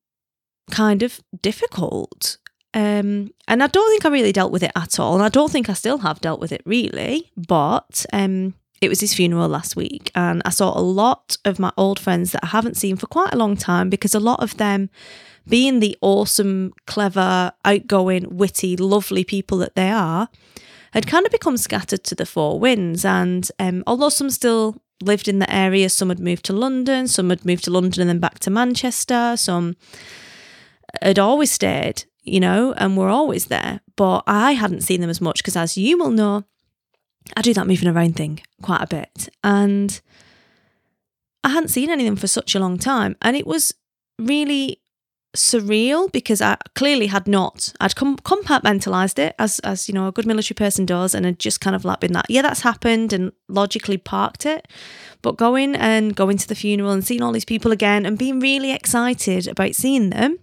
kind 0.71 1.03
of 1.03 1.21
difficult. 1.43 2.39
Um, 2.75 3.31
and 3.49 3.63
I 3.63 3.69
don't 3.69 3.91
think 3.91 4.05
I 4.05 4.11
really 4.11 4.33
dealt 4.33 4.53
with 4.53 4.63
it 4.63 4.73
at 4.77 5.01
all. 5.01 5.15
And 5.15 5.23
I 5.23 5.31
don't 5.31 5.51
think 5.51 5.71
I 5.71 5.73
still 5.73 5.99
have 5.99 6.21
dealt 6.21 6.41
with 6.41 6.53
it 6.53 6.63
really. 6.67 7.31
But 7.37 8.05
um, 8.13 8.55
it 8.81 8.89
was 8.89 9.01
his 9.01 9.15
funeral 9.15 9.49
last 9.49 9.77
week, 9.77 10.11
and 10.15 10.43
I 10.45 10.51
saw 10.51 10.79
a 10.79 10.81
lot 10.81 11.37
of 11.45 11.59
my 11.59 11.73
old 11.77 11.99
friends 11.99 12.33
that 12.33 12.45
I 12.45 12.49
haven't 12.49 12.77
seen 12.77 12.97
for 12.97 13.07
quite 13.07 13.33
a 13.33 13.39
long 13.39 13.57
time 13.57 13.91
because 13.91 14.15
a 14.15 14.21
lot 14.21 14.43
of 14.43 14.57
them 14.57 14.91
being 15.49 15.81
the 15.81 15.97
awesome, 16.01 16.73
clever, 16.87 17.53
outgoing, 17.65 18.37
witty, 18.37 18.77
lovely 18.77 19.25
people 19.25 19.59
that 19.59 19.75
they 19.77 19.91
are, 19.91 20.29
had 20.93 21.07
kind 21.07 21.27
of 21.27 21.33
become 21.33 21.57
scattered 21.57 22.05
to 22.05 22.15
the 22.15 22.27
four 22.27 22.59
winds. 22.59 23.05
And 23.05 23.49
um, 23.59 23.85
although 23.87 24.09
some 24.09 24.31
still 24.31 24.83
lived 25.03 25.29
in 25.29 25.39
the 25.39 25.53
area, 25.53 25.89
some 25.89 26.09
had 26.09 26.21
moved 26.21 26.45
to 26.47 26.53
London, 26.53 27.07
some 27.07 27.31
had 27.31 27.45
moved 27.45 27.65
to 27.65 27.71
London 27.71 28.03
and 28.03 28.11
then 28.11 28.19
back 28.19 28.39
to 28.41 28.51
Manchester, 28.51 29.37
some 29.37 29.77
had 31.03 31.19
always 31.19 31.53
stayed, 31.53 32.05
you 32.23 32.41
know, 32.41 32.73
and 32.75 32.97
were 32.97 33.09
always 33.09 33.47
there. 33.47 33.81
But 33.95 34.25
I 34.27 34.53
hadn't 34.53 34.83
seen 34.83 35.01
them 35.01 35.11
as 35.11 35.21
much 35.21 35.39
because, 35.43 35.57
as 35.57 35.77
you 35.79 35.99
will 35.99 36.11
know, 36.11 36.45
I 37.37 37.43
do 37.43 37.55
that 37.55 37.67
moving 37.67 37.89
around 37.89 38.17
thing 38.17 38.41
quite 38.63 38.83
a 38.83 38.87
bit. 38.87 39.29
And 39.43 40.01
I 41.45 41.51
hadn't 41.51 41.69
seen 41.69 41.91
any 41.91 42.05
of 42.05 42.09
them 42.09 42.17
for 42.17 42.27
such 42.27 42.55
a 42.55 42.59
long 42.59 42.79
time. 42.79 43.17
And 43.23 43.37
it 43.37 43.47
was 43.47 43.75
really 44.19 44.81
surreal 45.37 46.11
because 46.11 46.41
I 46.41 46.57
clearly 46.75 47.07
had 47.07 47.29
not. 47.29 47.73
I'd 47.81 47.95
com- 47.95 48.17
compartmentalized 48.19 49.19
it 49.19 49.35
as 49.39 49.59
as 49.61 49.89
you 49.89 49.95
know 49.95 50.09
a 50.09 50.13
good 50.13 50.27
military 50.27 50.55
person 50.55 50.87
does, 50.87 51.15
and 51.15 51.25
had 51.25 51.39
just 51.39 51.61
kind 51.61 51.77
of 51.77 51.85
like 51.85 52.01
been 52.01 52.13
that 52.13 52.27
yeah 52.29 52.43
that's 52.43 52.63
happened 52.63 53.13
and 53.13 53.33
logically 53.49 53.99
parked 53.99 54.47
it. 54.47 54.67
But 55.23 55.37
going 55.37 55.77
and 55.77 56.17
going 56.17 56.39
to 56.39 56.49
the 56.49 56.55
funeral 56.55 56.91
and 56.93 57.05
seeing 57.05 57.23
all 57.23 57.33
these 57.33 57.45
people 57.45 57.73
again 57.73 58.07
and 58.07 58.19
being 58.19 58.41
really 58.41 58.73
excited 58.73 59.47
about 59.47 59.75
seeing 59.75 60.11
them. 60.11 60.39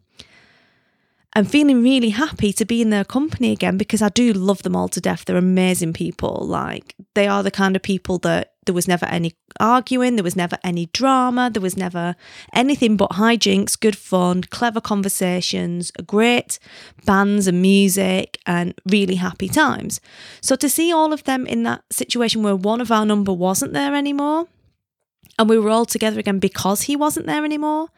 And 1.36 1.50
feeling 1.50 1.82
really 1.82 2.10
happy 2.10 2.54
to 2.54 2.64
be 2.64 2.82
in 2.82 2.92
their 2.92 3.04
company 3.04 3.52
again 3.52 3.76
because 3.76 4.04
I 4.04 4.10
do 4.10 4.34
love 4.34 4.62
them 4.62 4.76
all 4.76 4.88
to 4.90 5.02
death. 5.02 5.26
They're 5.26 5.36
amazing 5.36 5.94
people. 5.94 6.46
Like, 6.46 6.96
they 7.16 7.28
are 7.28 7.42
the 7.42 7.50
kind 7.50 7.76
of 7.76 7.82
people 7.82 8.20
that 8.20 8.54
there 8.66 8.76
was 8.76 8.88
never 8.88 9.06
any 9.08 9.34
arguing, 9.60 10.16
there 10.16 10.24
was 10.24 10.36
never 10.36 10.58
any 10.64 10.88
drama, 10.94 11.50
there 11.52 11.62
was 11.62 11.76
never 11.76 12.16
anything 12.54 12.98
but 12.98 13.12
hijinks, 13.12 13.80
good 13.80 13.98
fun, 13.98 14.44
clever 14.44 14.80
conversations, 14.80 15.92
great 16.06 16.60
bands 17.06 17.48
and 17.48 17.62
music, 17.62 18.38
and 18.46 18.74
really 18.86 19.16
happy 19.16 19.50
times. 19.50 20.00
So 20.42 20.56
to 20.56 20.70
see 20.70 20.94
all 20.94 21.14
of 21.14 21.24
them 21.26 21.46
in 21.46 21.64
that 21.64 21.84
situation 21.92 22.44
where 22.44 22.56
one 22.56 22.80
of 22.82 22.92
our 22.92 23.06
number 23.06 23.34
wasn't 23.34 23.74
there 23.74 23.96
anymore, 23.96 24.48
and 25.38 25.50
we 25.50 25.58
were 25.58 25.70
all 25.70 25.86
together 25.86 26.20
again 26.20 26.40
because 26.40 26.84
he 26.84 26.96
wasn't 26.96 27.26
there 27.26 27.44
anymore, 27.44 27.90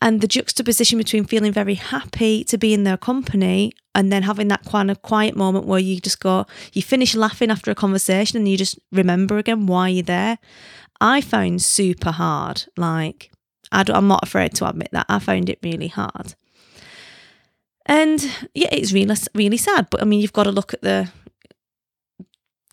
and 0.00 0.20
the 0.20 0.28
juxtaposition 0.28 0.98
between 0.98 1.24
feeling 1.24 1.52
very 1.52 1.74
happy 1.74 2.44
to 2.44 2.58
be 2.58 2.74
in 2.74 2.84
their 2.84 2.96
company 2.96 3.72
and 3.94 4.12
then 4.12 4.24
having 4.24 4.48
that 4.48 4.64
kind 4.64 4.90
of 4.90 5.02
quiet 5.02 5.34
moment 5.36 5.66
where 5.66 5.78
you 5.78 6.00
just 6.00 6.20
go, 6.20 6.46
you 6.72 6.82
finish 6.82 7.14
laughing 7.14 7.50
after 7.50 7.70
a 7.70 7.74
conversation 7.74 8.36
and 8.36 8.48
you 8.48 8.58
just 8.58 8.78
remember 8.92 9.38
again 9.38 9.66
why 9.66 9.88
you're 9.88 10.02
there. 10.02 10.38
I 11.00 11.20
found 11.20 11.62
super 11.62 12.10
hard. 12.10 12.64
Like, 12.76 13.30
I 13.72 13.84
am 13.88 14.08
not 14.08 14.22
afraid 14.22 14.54
to 14.56 14.68
admit 14.68 14.90
that. 14.92 15.06
I 15.08 15.18
found 15.18 15.48
it 15.48 15.58
really 15.62 15.88
hard. 15.88 16.34
And 17.86 18.22
yeah, 18.54 18.68
it's 18.72 18.92
really, 18.92 19.14
really 19.34 19.56
sad. 19.56 19.88
But 19.90 20.02
I 20.02 20.04
mean, 20.04 20.20
you've 20.20 20.32
got 20.32 20.44
to 20.44 20.52
look 20.52 20.74
at 20.74 20.82
the 20.82 21.10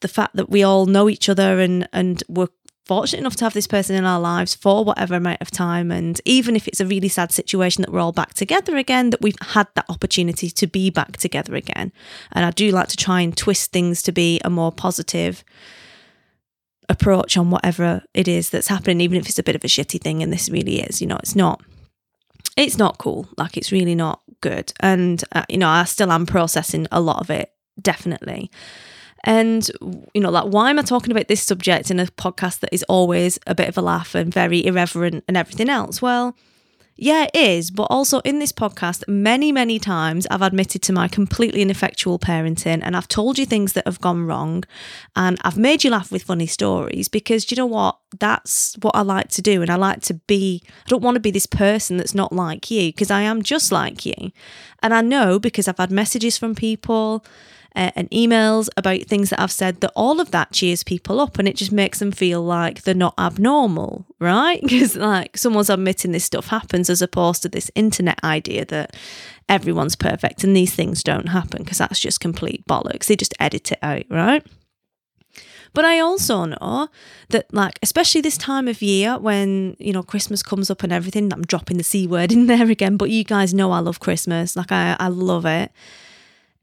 the 0.01 0.07
fact 0.09 0.35
that 0.35 0.49
we 0.49 0.63
all 0.63 0.85
know 0.85 1.09
each 1.09 1.29
other 1.29 1.61
and 1.61 1.87
and 1.93 2.23
we're 2.27 2.49
fortunate 2.85 3.19
enough 3.19 3.35
to 3.37 3.45
have 3.45 3.53
this 3.53 3.67
person 3.67 3.95
in 3.95 4.05
our 4.05 4.19
lives 4.19 4.55
for 4.55 4.83
whatever 4.83 5.15
amount 5.15 5.41
of 5.41 5.49
time. 5.49 5.91
And 5.91 6.19
even 6.25 6.55
if 6.55 6.67
it's 6.67 6.81
a 6.81 6.85
really 6.85 7.07
sad 7.07 7.31
situation 7.31 7.81
that 7.81 7.91
we're 7.91 7.99
all 7.99 8.11
back 8.11 8.33
together 8.33 8.75
again, 8.77 9.11
that 9.11 9.21
we've 9.21 9.39
had 9.41 9.67
that 9.75 9.85
opportunity 9.89 10.49
to 10.49 10.67
be 10.67 10.89
back 10.89 11.17
together 11.17 11.55
again. 11.55 11.91
And 12.31 12.45
I 12.45 12.51
do 12.51 12.71
like 12.71 12.89
to 12.89 12.97
try 12.97 13.21
and 13.21 13.35
twist 13.35 13.71
things 13.71 14.01
to 14.03 14.11
be 14.11 14.41
a 14.43 14.49
more 14.49 14.71
positive 14.71 15.43
approach 16.89 17.37
on 17.37 17.49
whatever 17.49 18.03
it 18.13 18.27
is 18.27 18.49
that's 18.49 18.67
happening, 18.67 19.01
even 19.01 19.17
if 19.17 19.29
it's 19.29 19.39
a 19.39 19.43
bit 19.43 19.55
of 19.55 19.63
a 19.63 19.67
shitty 19.67 20.01
thing. 20.01 20.21
And 20.21 20.33
this 20.33 20.49
really 20.49 20.81
is, 20.81 21.01
you 21.01 21.07
know, 21.07 21.17
it's 21.17 21.35
not. 21.35 21.61
It's 22.55 22.77
not 22.77 22.99
cool. 22.99 23.27
Like, 23.37 23.57
it's 23.57 23.71
really 23.71 23.95
not 23.95 24.21
good. 24.41 24.73
And, 24.79 25.23
uh, 25.31 25.45
you 25.49 25.57
know, 25.57 25.69
I 25.69 25.85
still 25.85 26.11
am 26.11 26.27
processing 26.27 26.85
a 26.91 27.01
lot 27.01 27.19
of 27.19 27.31
it, 27.31 27.51
definitely. 27.81 28.51
And, 29.23 29.69
you 30.13 30.21
know, 30.21 30.29
like, 30.29 30.45
why 30.45 30.69
am 30.69 30.79
I 30.79 30.81
talking 30.81 31.11
about 31.11 31.27
this 31.27 31.41
subject 31.41 31.89
in 31.89 31.99
a 31.99 32.05
podcast 32.07 32.59
that 32.59 32.73
is 32.73 32.83
always 32.83 33.39
a 33.47 33.55
bit 33.55 33.69
of 33.69 33.77
a 33.77 33.81
laugh 33.81 34.15
and 34.15 34.33
very 34.33 34.65
irreverent 34.65 35.23
and 35.27 35.37
everything 35.37 35.69
else? 35.69 36.01
Well, 36.01 36.35
yeah, 36.95 37.23
it 37.23 37.35
is. 37.35 37.71
But 37.71 37.83
also 37.83 38.19
in 38.19 38.39
this 38.39 38.51
podcast, 38.51 39.03
many, 39.07 39.51
many 39.51 39.79
times 39.79 40.27
I've 40.29 40.41
admitted 40.41 40.81
to 40.83 40.93
my 40.93 41.07
completely 41.07 41.61
ineffectual 41.61 42.19
parenting 42.19 42.81
and 42.83 42.95
I've 42.95 43.07
told 43.07 43.39
you 43.39 43.45
things 43.45 43.73
that 43.73 43.87
have 43.87 43.99
gone 43.99 44.25
wrong 44.25 44.63
and 45.15 45.39
I've 45.43 45.57
made 45.57 45.83
you 45.83 45.89
laugh 45.89 46.11
with 46.11 46.23
funny 46.23 46.45
stories 46.45 47.07
because 47.07 47.49
you 47.49 47.57
know 47.57 47.65
what? 47.65 47.97
That's 48.19 48.75
what 48.81 48.95
I 48.95 49.01
like 49.01 49.29
to 49.29 49.41
do. 49.41 49.61
And 49.61 49.71
I 49.71 49.75
like 49.75 50.01
to 50.03 50.13
be, 50.13 50.61
I 50.85 50.89
don't 50.89 51.01
want 51.01 51.15
to 51.15 51.21
be 51.21 51.31
this 51.31 51.47
person 51.47 51.97
that's 51.97 52.13
not 52.13 52.31
like 52.31 52.69
you 52.69 52.89
because 52.89 53.09
I 53.09 53.21
am 53.21 53.41
just 53.41 53.71
like 53.71 54.05
you. 54.05 54.31
And 54.83 54.93
I 54.93 55.01
know 55.01 55.39
because 55.39 55.67
I've 55.67 55.77
had 55.77 55.91
messages 55.91 56.37
from 56.37 56.53
people 56.53 57.25
uh, 57.75 57.91
and 57.95 58.09
emails 58.11 58.69
about 58.77 59.01
things 59.03 59.29
that 59.31 59.39
I've 59.39 59.51
said 59.51 59.81
that 59.81 59.91
all 59.95 60.19
of 60.21 60.31
that 60.31 60.51
cheers 60.51 60.83
people 60.83 61.19
up 61.19 61.39
and 61.39 61.47
it 61.47 61.55
just 61.55 61.71
makes 61.71 61.99
them 61.99 62.11
feel 62.11 62.41
like 62.41 62.83
they're 62.83 62.93
not 62.93 63.15
abnormal, 63.17 64.05
right? 64.19 64.61
Because 64.73 64.95
like 64.95 65.37
someone's 65.37 65.69
admitting 65.69 66.11
this 66.11 66.25
stuff 66.25 66.47
happens 66.47 66.89
as 66.89 67.01
opposed 67.01 67.41
to 67.43 67.49
this 67.49 67.69
internet 67.75 68.19
idea 68.23 68.65
that 68.65 68.95
everyone's 69.47 69.95
perfect 69.95 70.43
and 70.43 70.55
these 70.55 70.73
things 70.73 71.03
don't 71.03 71.27
happen 71.29 71.63
because 71.63 71.77
that's 71.77 71.99
just 71.99 72.19
complete 72.19 72.65
bollocks. 72.67 73.05
They 73.05 73.15
just 73.15 73.35
edit 73.39 73.71
it 73.71 73.79
out, 73.81 74.03
right? 74.09 74.45
But 75.73 75.85
I 75.85 75.99
also 75.99 76.45
know 76.45 76.89
that, 77.29 77.51
like, 77.51 77.79
especially 77.81 78.21
this 78.21 78.37
time 78.37 78.67
of 78.67 78.81
year 78.81 79.17
when, 79.17 79.75
you 79.79 79.91
know, 79.91 80.03
Christmas 80.03 80.43
comes 80.43 80.69
up 80.69 80.83
and 80.83 80.93
everything, 80.93 81.33
I'm 81.33 81.41
dropping 81.41 81.77
the 81.77 81.83
C 81.83 82.05
word 82.05 82.31
in 82.31 82.45
there 82.47 82.69
again, 82.69 82.97
but 82.97 83.09
you 83.09 83.23
guys 83.23 83.53
know 83.53 83.71
I 83.71 83.79
love 83.79 83.99
Christmas. 83.99 84.55
Like, 84.55 84.71
I, 84.71 84.95
I 84.99 85.07
love 85.07 85.45
it 85.45 85.71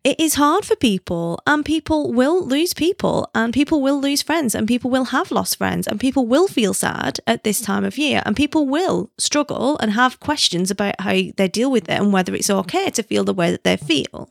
it 0.03 0.19
is 0.19 0.35
hard 0.35 0.65
for 0.65 0.77
people 0.77 1.43
and 1.47 1.65
people 1.65 2.13
will 2.13 2.45
lose 2.47 2.73
people 2.73 3.31
and 3.35 3.53
people 3.53 3.83
will 3.83 4.01
lose 4.01 4.23
friends 4.23 4.55
and 4.55 4.67
people 4.67 4.91
will 4.91 5.07
have 5.07 5.31
lost 5.31 5.57
friends 5.57 5.87
and 5.87 6.01
people 6.01 6.27
will 6.27 6.49
feel 6.49 6.73
sad 6.73 7.21
at 7.27 7.45
this 7.45 7.61
time 7.61 7.85
of 7.85 7.99
year 7.99 8.23
and 8.25 8.35
people 8.35 8.67
will 8.67 9.11
struggle 9.19 9.77
and 9.79 9.93
have 9.93 10.21
questions 10.21 10.71
about 10.71 10.99
how 11.01 11.21
they 11.37 11.49
deal 11.49 11.71
with 11.71 11.85
it 11.85 12.01
and 12.01 12.13
whether 12.13 12.35
it's 12.35 12.49
okay 12.49 12.89
to 12.91 13.03
feel 13.03 13.25
the 13.25 13.35
way 13.35 13.51
that 13.51 13.65
they 13.65 13.77
feel. 13.77 14.31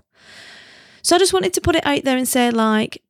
So 1.04 1.16
I 1.16 1.20
just 1.20 1.34
wanted 1.34 1.54
to 1.54 1.62
put 1.62 1.76
it 1.76 1.86
out 1.86 2.04
there 2.04 2.18
and 2.18 2.28
say 2.28 2.50
like 2.50 3.04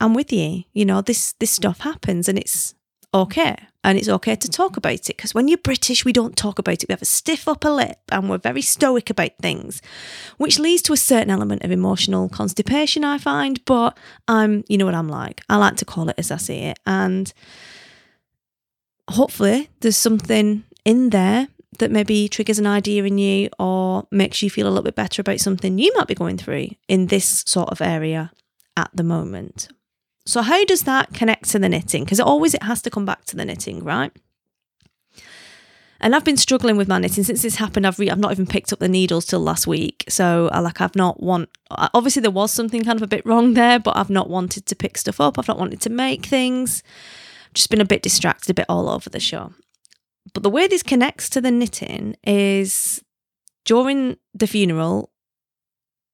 I'm 0.00 0.14
with 0.14 0.32
you. 0.32 0.64
You 0.72 0.84
know, 0.84 1.00
this 1.00 1.32
this 1.34 1.50
stuff 1.50 1.80
happens 1.80 2.28
and 2.28 2.38
it's 2.38 2.74
okay 3.14 3.56
and 3.84 3.98
it's 3.98 4.08
okay 4.08 4.34
to 4.34 4.48
talk 4.48 4.78
about 4.78 4.94
it 4.94 5.16
because 5.16 5.34
when 5.34 5.46
you're 5.46 5.58
British, 5.58 6.06
we 6.06 6.12
don't 6.12 6.36
talk 6.36 6.58
about 6.58 6.82
it. 6.82 6.88
We 6.88 6.94
have 6.94 7.02
a 7.02 7.06
stiff 7.06 7.46
upper 7.46 7.70
lip 7.70 7.98
and 8.10 8.30
we're 8.30 8.38
very 8.38 8.62
stoic 8.62 9.10
about 9.10 9.32
things, 9.42 9.82
which 10.38 10.58
leads 10.58 10.80
to 10.82 10.94
a 10.94 10.96
certain 10.96 11.30
element 11.30 11.62
of 11.62 11.70
emotional 11.70 12.30
constipation, 12.30 13.04
I 13.04 13.18
find. 13.18 13.62
But 13.66 13.96
I'm, 14.26 14.64
you 14.68 14.78
know 14.78 14.86
what 14.86 14.94
I'm 14.94 15.10
like. 15.10 15.42
I 15.50 15.58
like 15.58 15.76
to 15.76 15.84
call 15.84 16.08
it 16.08 16.14
as 16.16 16.30
I 16.30 16.38
see 16.38 16.60
it. 16.60 16.78
And 16.86 17.30
hopefully, 19.10 19.68
there's 19.80 19.98
something 19.98 20.64
in 20.86 21.10
there 21.10 21.48
that 21.78 21.90
maybe 21.90 22.26
triggers 22.28 22.58
an 22.58 22.66
idea 22.66 23.04
in 23.04 23.18
you 23.18 23.50
or 23.58 24.06
makes 24.10 24.42
you 24.42 24.48
feel 24.48 24.66
a 24.66 24.70
little 24.70 24.84
bit 24.84 24.94
better 24.94 25.20
about 25.20 25.40
something 25.40 25.78
you 25.78 25.92
might 25.94 26.06
be 26.06 26.14
going 26.14 26.38
through 26.38 26.68
in 26.88 27.08
this 27.08 27.44
sort 27.46 27.68
of 27.68 27.82
area 27.82 28.32
at 28.78 28.90
the 28.94 29.02
moment. 29.02 29.68
So 30.26 30.42
how 30.42 30.64
does 30.64 30.82
that 30.82 31.12
connect 31.12 31.50
to 31.50 31.58
the 31.58 31.68
knitting? 31.68 32.04
Because 32.04 32.18
it 32.18 32.26
always 32.26 32.54
it 32.54 32.62
has 32.62 32.80
to 32.82 32.90
come 32.90 33.04
back 33.04 33.24
to 33.26 33.36
the 33.36 33.44
knitting, 33.44 33.84
right? 33.84 34.12
And 36.00 36.14
I've 36.14 36.24
been 36.24 36.36
struggling 36.36 36.76
with 36.76 36.88
my 36.88 36.98
knitting 36.98 37.24
since 37.24 37.42
this 37.42 37.56
happened. 37.56 37.86
I've 37.86 37.98
re- 37.98 38.10
I've 38.10 38.18
not 38.18 38.32
even 38.32 38.46
picked 38.46 38.72
up 38.72 38.78
the 38.78 38.88
needles 38.88 39.26
till 39.26 39.40
last 39.40 39.66
week, 39.66 40.04
so 40.08 40.48
I, 40.52 40.60
like 40.60 40.80
I've 40.80 40.96
not 40.96 41.22
want. 41.22 41.50
Uh, 41.70 41.88
obviously, 41.94 42.20
there 42.20 42.30
was 42.30 42.52
something 42.52 42.84
kind 42.84 42.98
of 42.98 43.02
a 43.02 43.06
bit 43.06 43.24
wrong 43.24 43.54
there, 43.54 43.78
but 43.78 43.96
I've 43.96 44.10
not 44.10 44.28
wanted 44.28 44.66
to 44.66 44.76
pick 44.76 44.98
stuff 44.98 45.20
up. 45.20 45.38
I've 45.38 45.48
not 45.48 45.58
wanted 45.58 45.80
to 45.82 45.90
make 45.90 46.26
things. 46.26 46.82
Just 47.54 47.70
been 47.70 47.80
a 47.80 47.86
bit 47.86 48.02
distracted, 48.02 48.50
a 48.50 48.54
bit 48.54 48.66
all 48.68 48.88
over 48.88 49.08
the 49.08 49.20
show. 49.20 49.52
But 50.32 50.42
the 50.42 50.50
way 50.50 50.66
this 50.66 50.82
connects 50.82 51.28
to 51.30 51.40
the 51.40 51.50
knitting 51.50 52.16
is 52.24 53.02
during 53.64 54.16
the 54.34 54.46
funeral, 54.46 55.10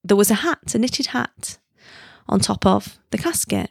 there 0.04 0.16
was 0.16 0.30
a 0.30 0.34
hat, 0.34 0.74
a 0.74 0.78
knitted 0.78 1.06
hat, 1.06 1.58
on 2.28 2.38
top 2.38 2.66
of 2.66 2.98
the 3.10 3.18
casket 3.18 3.70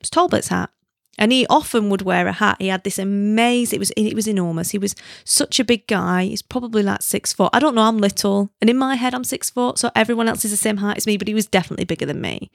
was 0.00 0.10
Talbot's 0.10 0.48
hat. 0.48 0.70
And 1.18 1.32
he 1.32 1.46
often 1.48 1.90
would 1.90 2.00
wear 2.00 2.26
a 2.26 2.32
hat. 2.32 2.56
He 2.60 2.68
had 2.68 2.82
this 2.82 2.98
amazing. 2.98 3.76
It 3.76 3.80
was 3.80 3.90
it 3.90 4.14
was 4.14 4.26
enormous. 4.26 4.70
He 4.70 4.78
was 4.78 4.94
such 5.24 5.60
a 5.60 5.64
big 5.64 5.86
guy. 5.86 6.24
He's 6.24 6.40
probably 6.40 6.82
like 6.82 7.02
six 7.02 7.32
foot. 7.34 7.50
I 7.52 7.58
don't 7.58 7.74
know. 7.74 7.82
I'm 7.82 7.98
little, 7.98 8.50
and 8.60 8.70
in 8.70 8.78
my 8.78 8.94
head, 8.94 9.14
I'm 9.14 9.24
six 9.24 9.50
foot. 9.50 9.78
So 9.78 9.90
everyone 9.94 10.28
else 10.28 10.46
is 10.46 10.50
the 10.50 10.56
same 10.56 10.78
height 10.78 10.96
as 10.96 11.06
me. 11.06 11.18
But 11.18 11.28
he 11.28 11.34
was 11.34 11.44
definitely 11.46 11.84
bigger 11.84 12.06
than 12.06 12.22
me. 12.22 12.50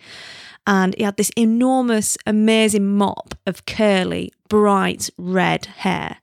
And 0.65 0.95
he 0.97 1.03
had 1.03 1.17
this 1.17 1.31
enormous, 1.35 2.17
amazing 2.25 2.87
mop 2.97 3.35
of 3.45 3.67
curly, 3.67 4.31
bright 4.49 5.11
red 5.15 5.67
hair. 5.67 6.17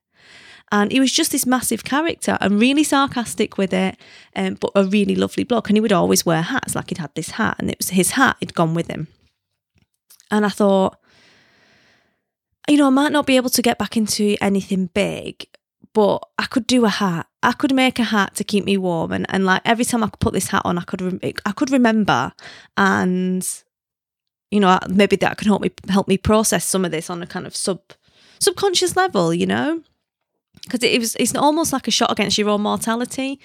And 0.72 0.90
he 0.90 1.00
was 1.00 1.12
just 1.12 1.32
this 1.32 1.46
massive 1.46 1.84
character 1.84 2.38
and 2.40 2.58
really 2.58 2.82
sarcastic 2.82 3.58
with 3.58 3.74
it, 3.74 3.96
um, 4.34 4.54
but 4.54 4.72
a 4.74 4.84
really 4.84 5.14
lovely 5.14 5.44
bloke. 5.44 5.68
And 5.68 5.76
he 5.76 5.80
would 5.80 5.92
always 5.92 6.26
wear 6.26 6.42
hats, 6.42 6.74
like 6.74 6.88
he'd 6.88 6.98
had 6.98 7.14
this 7.14 7.32
hat, 7.32 7.56
and 7.58 7.70
it 7.70 7.78
was 7.78 7.90
his 7.90 8.12
hat 8.12 8.36
he'd 8.40 8.54
gone 8.54 8.74
with 8.74 8.88
him. 8.88 9.06
And 10.30 10.46
I 10.46 10.48
thought, 10.48 10.96
you 12.68 12.76
know, 12.76 12.86
I 12.86 12.90
might 12.90 13.12
not 13.12 13.26
be 13.26 13.36
able 13.36 13.50
to 13.50 13.62
get 13.62 13.78
back 13.78 13.96
into 13.96 14.36
anything 14.40 14.86
big, 14.94 15.46
but 15.92 16.26
I 16.38 16.46
could 16.46 16.66
do 16.66 16.84
a 16.84 16.88
hat 16.88 17.26
I 17.42 17.52
could 17.52 17.74
make 17.74 17.98
a 17.98 18.04
hat 18.04 18.36
to 18.36 18.44
keep 18.44 18.64
me 18.64 18.76
warm, 18.76 19.10
and, 19.12 19.26
and 19.28 19.44
like 19.44 19.62
every 19.64 19.84
time 19.84 20.04
I 20.04 20.08
could 20.08 20.20
put 20.20 20.32
this 20.32 20.48
hat 20.48 20.62
on, 20.64 20.78
I 20.78 20.82
could 20.82 21.02
rem- 21.02 21.20
I 21.44 21.52
could 21.52 21.70
remember, 21.70 22.32
and 22.76 23.46
you 24.50 24.60
know 24.60 24.78
maybe 24.88 25.16
that 25.16 25.38
could 25.38 25.48
help 25.48 25.62
me 25.62 25.72
help 25.88 26.06
me 26.06 26.16
process 26.16 26.64
some 26.64 26.84
of 26.84 26.92
this 26.92 27.10
on 27.10 27.22
a 27.22 27.26
kind 27.26 27.46
of 27.46 27.56
sub 27.56 27.80
subconscious 28.38 28.96
level, 28.96 29.34
you 29.34 29.46
know, 29.46 29.82
because 30.62 30.84
it 30.84 31.00
was 31.00 31.16
it's 31.16 31.34
almost 31.34 31.72
like 31.72 31.88
a 31.88 31.90
shot 31.90 32.12
against 32.12 32.38
your 32.38 32.48
own 32.48 32.62
mortality 32.62 33.40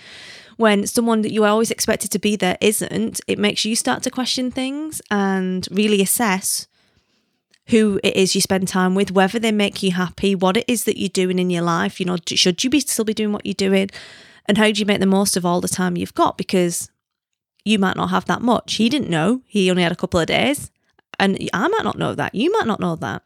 when 0.57 0.85
someone 0.85 1.21
that 1.21 1.31
you 1.31 1.43
are 1.43 1.49
always 1.49 1.71
expected 1.71 2.11
to 2.11 2.19
be 2.19 2.35
there 2.35 2.57
isn't. 2.61 3.19
It 3.27 3.39
makes 3.39 3.65
you 3.65 3.75
start 3.75 4.03
to 4.03 4.11
question 4.11 4.51
things 4.51 5.01
and 5.09 5.67
really 5.71 6.01
assess 6.01 6.67
who 7.69 7.99
it 8.03 8.15
is 8.15 8.33
you 8.33 8.41
spend 8.41 8.67
time 8.67 8.95
with, 8.95 9.11
whether 9.11 9.39
they 9.39 9.51
make 9.51 9.83
you 9.83 9.91
happy, 9.91 10.35
what 10.35 10.57
it 10.57 10.65
is 10.67 10.85
that 10.85 10.99
you're 10.99 11.09
doing 11.09 11.39
in 11.39 11.49
your 11.49 11.63
life. 11.63 11.99
You 11.99 12.05
know, 12.05 12.17
should 12.25 12.63
you 12.63 12.69
be 12.69 12.79
still 12.79 13.05
be 13.05 13.13
doing 13.13 13.33
what 13.33 13.45
you're 13.45 13.53
doing, 13.53 13.89
and 14.45 14.57
how 14.57 14.71
do 14.71 14.79
you 14.79 14.85
make 14.85 14.99
the 14.99 15.05
most 15.05 15.35
of 15.35 15.45
all 15.45 15.61
the 15.61 15.67
time 15.67 15.97
you've 15.97 16.13
got? 16.13 16.37
Because 16.37 16.89
you 17.65 17.77
might 17.77 17.97
not 17.97 18.09
have 18.09 18.25
that 18.25 18.41
much. 18.41 18.75
He 18.75 18.89
didn't 18.89 19.09
know; 19.09 19.41
he 19.45 19.69
only 19.69 19.83
had 19.83 19.91
a 19.91 19.97
couple 19.97 20.19
of 20.19 20.27
days, 20.27 20.71
and 21.19 21.37
I 21.53 21.67
might 21.67 21.83
not 21.83 21.97
know 21.97 22.15
that. 22.15 22.33
You 22.33 22.51
might 22.53 22.67
not 22.67 22.79
know 22.79 22.95
that. 22.95 23.23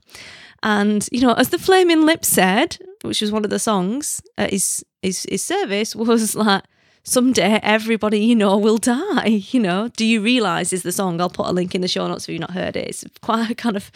And 0.64 1.08
you 1.12 1.22
know, 1.22 1.34
as 1.34 1.50
the 1.50 1.60
Flaming 1.60 2.06
Lips 2.06 2.28
said, 2.28 2.78
which 3.02 3.22
was 3.22 3.32
one 3.32 3.44
of 3.44 3.52
the 3.52 3.60
songs 3.60 4.22
at 4.38 4.52
his 4.52 4.84
his, 5.02 5.26
his 5.30 5.44
service, 5.44 5.96
was 5.96 6.36
like 6.36 6.64
someday 7.04 7.60
everybody 7.64 8.20
you 8.20 8.36
know 8.36 8.58
will 8.58 8.78
die. 8.78 9.44
You 9.52 9.60
know, 9.60 9.90
do 9.90 10.06
you 10.06 10.22
realize 10.22 10.74
is 10.74 10.84
the 10.84 10.92
song? 10.92 11.20
I'll 11.20 11.30
put 11.30 11.48
a 11.48 11.52
link 11.52 11.76
in 11.76 11.82
the 11.82 11.88
show 11.88 12.08
notes 12.08 12.26
if 12.26 12.34
you've 12.34 12.42
not 12.42 12.52
heard 12.52 12.76
it. 12.76 12.88
It's 12.88 13.04
quite 13.22 13.50
a 13.50 13.56
kind 13.56 13.76
of 13.76 13.92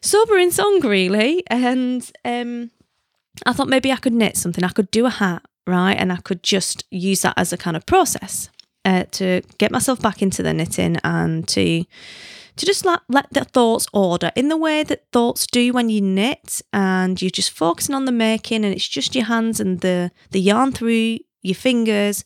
sobering 0.00 0.50
song, 0.50 0.80
really. 0.80 1.42
And 1.48 2.10
um, 2.24 2.70
I 3.46 3.52
thought 3.52 3.68
maybe 3.68 3.92
I 3.92 3.96
could 3.96 4.12
knit 4.12 4.36
something. 4.36 4.64
I 4.64 4.68
could 4.68 4.90
do 4.90 5.06
a 5.06 5.10
hat, 5.10 5.42
right? 5.66 5.94
And 5.94 6.12
I 6.12 6.16
could 6.16 6.42
just 6.42 6.84
use 6.90 7.22
that 7.22 7.34
as 7.36 7.52
a 7.52 7.58
kind 7.58 7.76
of 7.76 7.86
process 7.86 8.48
uh, 8.84 9.04
to 9.12 9.42
get 9.58 9.70
myself 9.70 10.00
back 10.00 10.22
into 10.22 10.42
the 10.42 10.54
knitting 10.54 10.96
and 11.04 11.46
to 11.48 11.84
to 12.56 12.66
just 12.66 12.84
let, 12.84 13.00
let 13.08 13.32
the 13.32 13.44
thoughts 13.44 13.86
order 13.92 14.32
in 14.34 14.48
the 14.48 14.56
way 14.56 14.82
that 14.82 15.06
thoughts 15.12 15.46
do 15.46 15.72
when 15.72 15.88
you 15.88 16.00
knit 16.02 16.60
and 16.74 17.22
you're 17.22 17.30
just 17.30 17.50
focusing 17.50 17.94
on 17.94 18.04
the 18.04 18.12
making 18.12 18.64
and 18.64 18.74
it's 18.74 18.88
just 18.88 19.14
your 19.14 19.24
hands 19.24 19.60
and 19.60 19.80
the 19.80 20.10
the 20.32 20.40
yarn 20.40 20.72
through 20.72 21.18
your 21.42 21.54
fingers. 21.54 22.24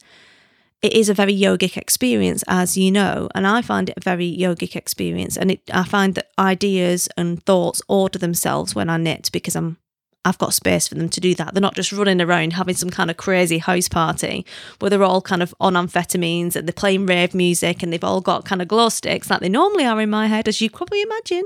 It 0.82 0.92
is 0.92 1.08
a 1.08 1.14
very 1.14 1.34
yogic 1.34 1.78
experience, 1.78 2.44
as 2.46 2.76
you 2.76 2.90
know, 2.90 3.30
and 3.34 3.46
I 3.46 3.62
find 3.62 3.88
it 3.88 3.96
a 3.96 4.00
very 4.00 4.30
yogic 4.30 4.76
experience. 4.76 5.36
And 5.38 5.52
it, 5.52 5.62
I 5.72 5.84
find 5.84 6.14
that 6.14 6.30
ideas 6.38 7.08
and 7.16 7.42
thoughts 7.42 7.80
order 7.88 8.18
themselves 8.18 8.74
when 8.74 8.90
I 8.90 8.98
knit 8.98 9.30
because 9.32 9.56
I'm 9.56 9.78
I've 10.26 10.38
got 10.38 10.54
space 10.54 10.88
for 10.88 10.94
them 10.94 11.10
to 11.10 11.20
do 11.20 11.34
that. 11.34 11.52
They're 11.52 11.60
not 11.60 11.74
just 11.74 11.92
running 11.92 12.20
around 12.20 12.54
having 12.54 12.74
some 12.74 12.88
kind 12.88 13.10
of 13.10 13.18
crazy 13.18 13.58
house 13.58 13.88
party 13.88 14.46
where 14.78 14.88
they're 14.88 15.02
all 15.02 15.20
kind 15.20 15.42
of 15.42 15.54
on 15.60 15.74
amphetamines 15.74 16.56
and 16.56 16.66
they're 16.66 16.72
playing 16.72 17.04
rave 17.04 17.34
music 17.34 17.82
and 17.82 17.92
they've 17.92 18.02
all 18.02 18.22
got 18.22 18.46
kind 18.46 18.62
of 18.62 18.68
glow 18.68 18.88
sticks 18.88 19.28
like 19.28 19.40
they 19.40 19.50
normally 19.50 19.84
are 19.84 20.00
in 20.00 20.08
my 20.08 20.26
head, 20.26 20.48
as 20.48 20.62
you 20.62 20.70
probably 20.70 21.02
imagine. 21.02 21.44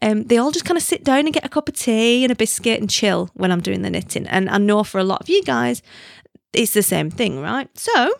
Um, 0.00 0.22
they 0.24 0.38
all 0.38 0.52
just 0.52 0.64
kind 0.64 0.78
of 0.78 0.84
sit 0.84 1.02
down 1.02 1.20
and 1.20 1.34
get 1.34 1.44
a 1.44 1.48
cup 1.48 1.68
of 1.68 1.74
tea 1.74 2.24
and 2.24 2.30
a 2.30 2.36
biscuit 2.36 2.80
and 2.80 2.88
chill 2.88 3.30
when 3.34 3.50
I'm 3.50 3.60
doing 3.60 3.82
the 3.82 3.90
knitting. 3.90 4.28
And 4.28 4.48
I 4.48 4.58
know 4.58 4.84
for 4.84 5.00
a 5.00 5.04
lot 5.04 5.20
of 5.20 5.28
you 5.28 5.42
guys, 5.42 5.82
it's 6.54 6.72
the 6.72 6.82
same 6.82 7.10
thing, 7.10 7.40
right? 7.40 7.68
So, 7.78 8.14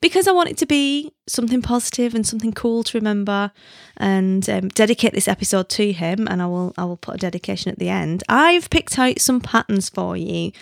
because 0.00 0.26
I 0.26 0.32
want 0.32 0.48
it 0.48 0.56
to 0.58 0.66
be 0.66 1.12
something 1.26 1.60
positive 1.60 2.14
and 2.14 2.26
something 2.26 2.52
cool 2.52 2.82
to 2.84 2.98
remember, 2.98 3.52
and 3.96 4.48
um, 4.48 4.68
dedicate 4.68 5.12
this 5.12 5.28
episode 5.28 5.68
to 5.70 5.92
him, 5.92 6.26
and 6.28 6.40
I 6.40 6.46
will 6.46 6.74
I 6.78 6.84
will 6.84 6.96
put 6.96 7.16
a 7.16 7.18
dedication 7.18 7.70
at 7.70 7.78
the 7.78 7.88
end. 7.88 8.24
I've 8.28 8.70
picked 8.70 8.98
out 8.98 9.20
some 9.20 9.40
patterns 9.40 9.88
for 9.88 10.16
you. 10.16 10.52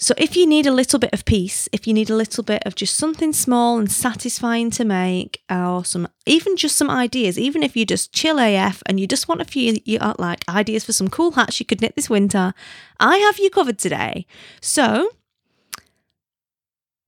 So 0.00 0.14
if 0.16 0.36
you 0.36 0.46
need 0.46 0.64
a 0.64 0.70
little 0.70 1.00
bit 1.00 1.12
of 1.12 1.24
peace, 1.24 1.68
if 1.72 1.88
you 1.88 1.92
need 1.92 2.08
a 2.08 2.14
little 2.14 2.44
bit 2.44 2.62
of 2.64 2.76
just 2.76 2.94
something 2.94 3.32
small 3.32 3.80
and 3.80 3.90
satisfying 3.90 4.70
to 4.72 4.84
make, 4.84 5.42
or 5.50 5.84
some 5.84 6.06
even 6.24 6.56
just 6.56 6.76
some 6.76 6.88
ideas, 6.88 7.36
even 7.36 7.64
if 7.64 7.76
you 7.76 7.84
just 7.84 8.12
chill 8.12 8.38
AF 8.38 8.80
and 8.86 9.00
you 9.00 9.08
just 9.08 9.26
want 9.26 9.40
a 9.40 9.44
few 9.44 9.76
you 9.84 9.98
like 10.18 10.48
ideas 10.48 10.84
for 10.84 10.92
some 10.92 11.08
cool 11.08 11.32
hats 11.32 11.58
you 11.58 11.66
could 11.66 11.80
knit 11.80 11.96
this 11.96 12.08
winter, 12.08 12.54
I 13.00 13.16
have 13.18 13.40
you 13.40 13.50
covered 13.50 13.78
today. 13.78 14.24
So 14.60 15.10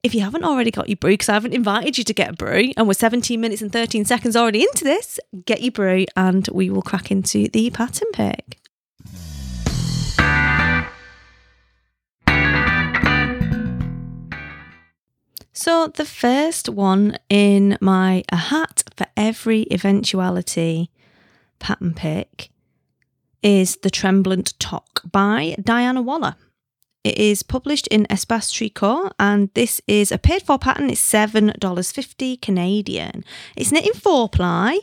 if 0.03 0.15
you 0.15 0.23
haven't 0.23 0.45
already 0.45 0.71
got 0.71 0.89
your 0.89 0.97
brew, 0.97 1.13
because 1.13 1.29
I 1.29 1.35
haven't 1.35 1.53
invited 1.53 1.99
you 1.99 2.05
to 2.05 2.15
get 2.15 2.31
a 2.31 2.33
brew, 2.33 2.73
and 2.77 2.87
we're 2.87 2.95
17 2.95 3.39
minutes 3.41 3.61
and 3.61 3.71
13 3.71 4.05
seconds 4.05 4.35
already 4.35 4.63
into 4.63 4.85
this, 4.85 5.21
get 5.45 5.63
your 5.63 5.73
brew 5.73 6.07
and 6.17 6.49
we 6.53 6.71
will 6.71 6.83
crack 6.83 7.11
into 7.11 7.49
the 7.49 7.71
pattern 7.71 8.09
pick. 8.13 8.57
So, 15.53 15.89
the 15.89 16.07
first 16.07 16.71
one 16.71 17.19
in 17.29 17.77
my 17.83 18.25
A 18.33 18.37
Hat 18.37 18.85
for 18.97 19.07
Every 19.15 19.67
Eventuality 19.71 20.91
pattern 21.59 21.93
pick 21.93 22.49
is 23.43 23.77
The 23.83 23.91
Tremblant 23.91 24.59
Toque 24.59 25.03
by 25.13 25.57
Diana 25.63 26.01
Waller. 26.01 26.37
It 27.03 27.17
is 27.17 27.43
published 27.43 27.87
in 27.87 28.07
Espace 28.11 28.53
Tricot 28.53 29.13
and 29.19 29.49
this 29.55 29.81
is 29.87 30.13
a 30.13 30.19
paid 30.19 30.43
for 30.43 30.59
pattern. 30.59 30.91
It's 30.91 31.01
$7.50 31.01 32.43
Canadian. 32.43 33.25
It's 33.57 33.73
knit 33.73 33.87
in 33.87 33.95
four 33.95 34.29
ply 34.29 34.81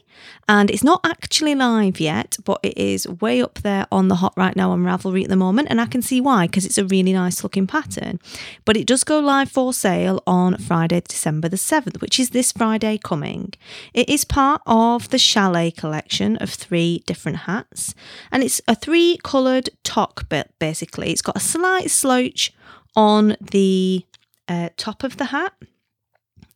and 0.50 0.72
it's 0.72 0.84
not 0.84 1.02
actually 1.06 1.54
live 1.54 2.00
yet, 2.00 2.38
but 2.44 2.60
it 2.64 2.76
is 2.76 3.08
way 3.08 3.40
up 3.40 3.60
there 3.60 3.86
on 3.92 4.08
the 4.08 4.16
hot 4.16 4.34
right 4.36 4.56
now 4.56 4.72
on 4.72 4.84
Ravelry 4.84 5.24
at 5.26 5.30
the 5.30 5.36
moment. 5.36 5.68
And 5.70 5.80
I 5.80 5.86
can 5.86 6.02
see 6.02 6.20
why 6.20 6.48
because 6.48 6.66
it's 6.66 6.80
a 6.80 6.86
really 6.86 7.14
nice 7.14 7.44
looking 7.44 7.68
pattern. 7.68 8.20
But 8.66 8.78
it 8.78 8.88
does 8.88 9.04
go 9.04 9.20
live 9.20 9.52
for 9.52 9.72
sale 9.72 10.24
on 10.26 10.58
Friday, 10.58 11.02
December 11.02 11.50
the 11.50 11.58
7th, 11.58 12.02
which 12.02 12.20
is 12.20 12.32
this 12.32 12.52
Friday 12.52 12.98
coming. 12.98 13.54
It 13.94 14.10
is 14.10 14.26
part 14.26 14.64
of 14.66 15.10
the 15.10 15.20
Chalet 15.20 15.70
collection 15.70 16.36
of 16.38 16.50
three 16.50 17.04
different 17.06 17.40
hats 17.40 17.94
and 18.32 18.42
it's 18.42 18.60
a 18.68 18.74
three 18.74 19.20
coloured 19.24 19.70
toque 19.84 20.24
basically. 20.58 21.12
It's 21.12 21.22
got 21.22 21.38
a 21.38 21.42
slight 21.42 21.92
slouch 22.08 22.54
on 22.96 23.36
the 23.42 24.06
uh, 24.48 24.70
top 24.78 25.04
of 25.04 25.18
the 25.18 25.26
hat 25.26 25.54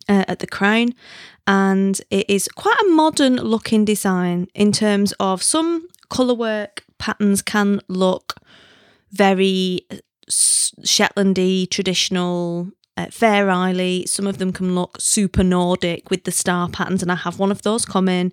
uh, 0.07 0.23
at 0.27 0.39
the 0.39 0.47
crown. 0.47 0.93
And 1.45 1.99
it 2.09 2.29
is 2.29 2.47
quite 2.47 2.79
a 2.85 2.89
modern 2.89 3.35
looking 3.35 3.83
design 3.83 4.47
in 4.55 4.71
terms 4.71 5.11
of 5.19 5.43
some 5.43 5.89
colour 6.09 6.33
work 6.33 6.85
patterns 6.97 7.41
can 7.41 7.81
look 7.89 8.35
very 9.11 9.85
Shetlandy 10.29 11.69
traditional 11.69 12.69
uh, 13.01 13.11
Fair 13.11 13.49
Isle. 13.49 14.03
Some 14.05 14.27
of 14.27 14.37
them 14.37 14.51
can 14.53 14.75
look 14.75 14.99
super 14.99 15.43
Nordic 15.43 16.09
with 16.09 16.23
the 16.23 16.31
star 16.31 16.69
patterns, 16.69 17.01
and 17.01 17.11
I 17.11 17.15
have 17.15 17.39
one 17.39 17.51
of 17.51 17.61
those 17.61 17.85
coming 17.85 18.31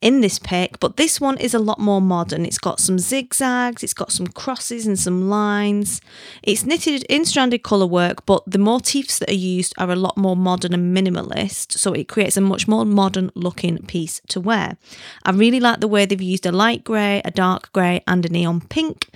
in 0.00 0.20
this 0.20 0.38
pick. 0.38 0.80
But 0.80 0.96
this 0.96 1.20
one 1.20 1.38
is 1.38 1.54
a 1.54 1.58
lot 1.58 1.78
more 1.78 2.00
modern. 2.00 2.44
It's 2.44 2.58
got 2.58 2.80
some 2.80 2.98
zigzags, 2.98 3.82
it's 3.82 3.94
got 3.94 4.12
some 4.12 4.26
crosses 4.26 4.86
and 4.86 4.98
some 4.98 5.28
lines. 5.28 6.00
It's 6.42 6.64
knitted 6.64 7.04
in 7.04 7.24
stranded 7.24 7.62
colour 7.62 7.86
work, 7.86 8.26
but 8.26 8.42
the 8.46 8.58
motifs 8.58 9.18
that 9.18 9.30
are 9.30 9.34
used 9.34 9.74
are 9.78 9.90
a 9.90 9.96
lot 9.96 10.16
more 10.16 10.36
modern 10.36 10.74
and 10.74 10.96
minimalist, 10.96 11.72
so 11.72 11.92
it 11.92 12.08
creates 12.08 12.36
a 12.36 12.40
much 12.40 12.68
more 12.68 12.84
modern 12.84 13.30
looking 13.34 13.78
piece 13.86 14.20
to 14.28 14.40
wear. 14.40 14.76
I 15.24 15.30
really 15.30 15.60
like 15.60 15.80
the 15.80 15.88
way 15.88 16.06
they've 16.06 16.20
used 16.20 16.46
a 16.46 16.52
light 16.52 16.84
grey, 16.84 17.22
a 17.24 17.30
dark 17.30 17.72
grey, 17.72 18.02
and 18.06 18.24
a 18.24 18.28
neon 18.28 18.60
pink 18.62 19.08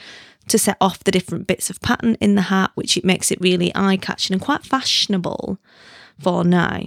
to 0.49 0.59
set 0.59 0.77
off 0.81 1.05
the 1.05 1.13
different 1.13 1.47
bits 1.47 1.71
of 1.71 1.81
pattern 1.81 2.17
in 2.21 2.35
the 2.35 2.43
hat, 2.43 2.71
which 2.75 2.97
it 2.97 3.05
makes 3.05 3.31
it 3.31 3.41
really 3.41 3.73
eye 3.75 3.97
catching 3.97 4.35
and 4.35 4.43
quite 4.43 4.65
fashionable 4.65 5.59
for 6.19 6.45
now. 6.45 6.83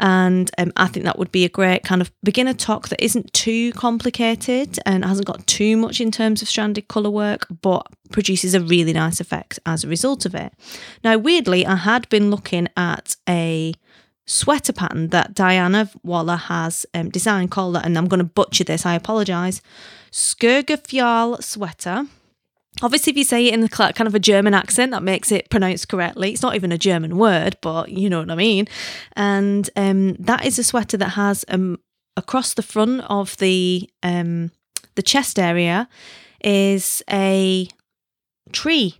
And 0.00 0.50
um, 0.58 0.72
I 0.76 0.88
think 0.88 1.04
that 1.04 1.18
would 1.18 1.30
be 1.30 1.44
a 1.44 1.48
great 1.48 1.84
kind 1.84 2.00
of 2.00 2.10
beginner 2.24 2.54
toque 2.54 2.88
that 2.88 3.00
isn't 3.00 3.32
too 3.32 3.70
complicated 3.72 4.78
and 4.84 5.04
hasn't 5.04 5.28
got 5.28 5.46
too 5.46 5.76
much 5.76 6.00
in 6.00 6.10
terms 6.10 6.42
of 6.42 6.48
stranded 6.48 6.88
colour 6.88 7.10
work, 7.10 7.46
but 7.60 7.86
produces 8.10 8.52
a 8.52 8.60
really 8.60 8.92
nice 8.92 9.20
effect 9.20 9.60
as 9.64 9.84
a 9.84 9.88
result 9.88 10.26
of 10.26 10.34
it. 10.34 10.52
Now, 11.04 11.18
weirdly, 11.18 11.64
I 11.64 11.76
had 11.76 12.08
been 12.08 12.30
looking 12.30 12.66
at 12.76 13.14
a 13.28 13.74
sweater 14.26 14.72
pattern 14.72 15.08
that 15.08 15.34
Diana 15.34 15.88
Waller 16.02 16.36
has 16.36 16.84
um, 16.94 17.10
designed 17.10 17.52
called, 17.52 17.76
and 17.76 17.96
I'm 17.96 18.08
going 18.08 18.18
to 18.18 18.24
butcher 18.24 18.64
this, 18.64 18.84
I 18.84 18.94
apologise, 18.94 19.62
Skirgafjall 20.10 21.42
sweater 21.44 22.06
Obviously, 22.80 23.10
if 23.10 23.16
you 23.16 23.24
say 23.24 23.46
it 23.46 23.54
in 23.54 23.60
the 23.60 23.68
kind 23.68 24.06
of 24.06 24.14
a 24.14 24.18
German 24.18 24.54
accent, 24.54 24.92
that 24.92 25.02
makes 25.02 25.30
it 25.30 25.50
pronounced 25.50 25.88
correctly. 25.88 26.32
It's 26.32 26.42
not 26.42 26.54
even 26.54 26.72
a 26.72 26.78
German 26.78 27.18
word, 27.18 27.56
but 27.60 27.90
you 27.90 28.08
know 28.08 28.20
what 28.20 28.30
I 28.30 28.34
mean. 28.34 28.66
And 29.14 29.68
um, 29.76 30.14
that 30.14 30.46
is 30.46 30.58
a 30.58 30.64
sweater 30.64 30.96
that 30.96 31.10
has 31.10 31.44
um, 31.48 31.78
across 32.16 32.54
the 32.54 32.62
front 32.62 33.02
of 33.02 33.36
the 33.36 33.88
um, 34.02 34.50
the 34.94 35.02
chest 35.02 35.38
area 35.38 35.88
is 36.42 37.02
a 37.10 37.68
tree 38.52 38.96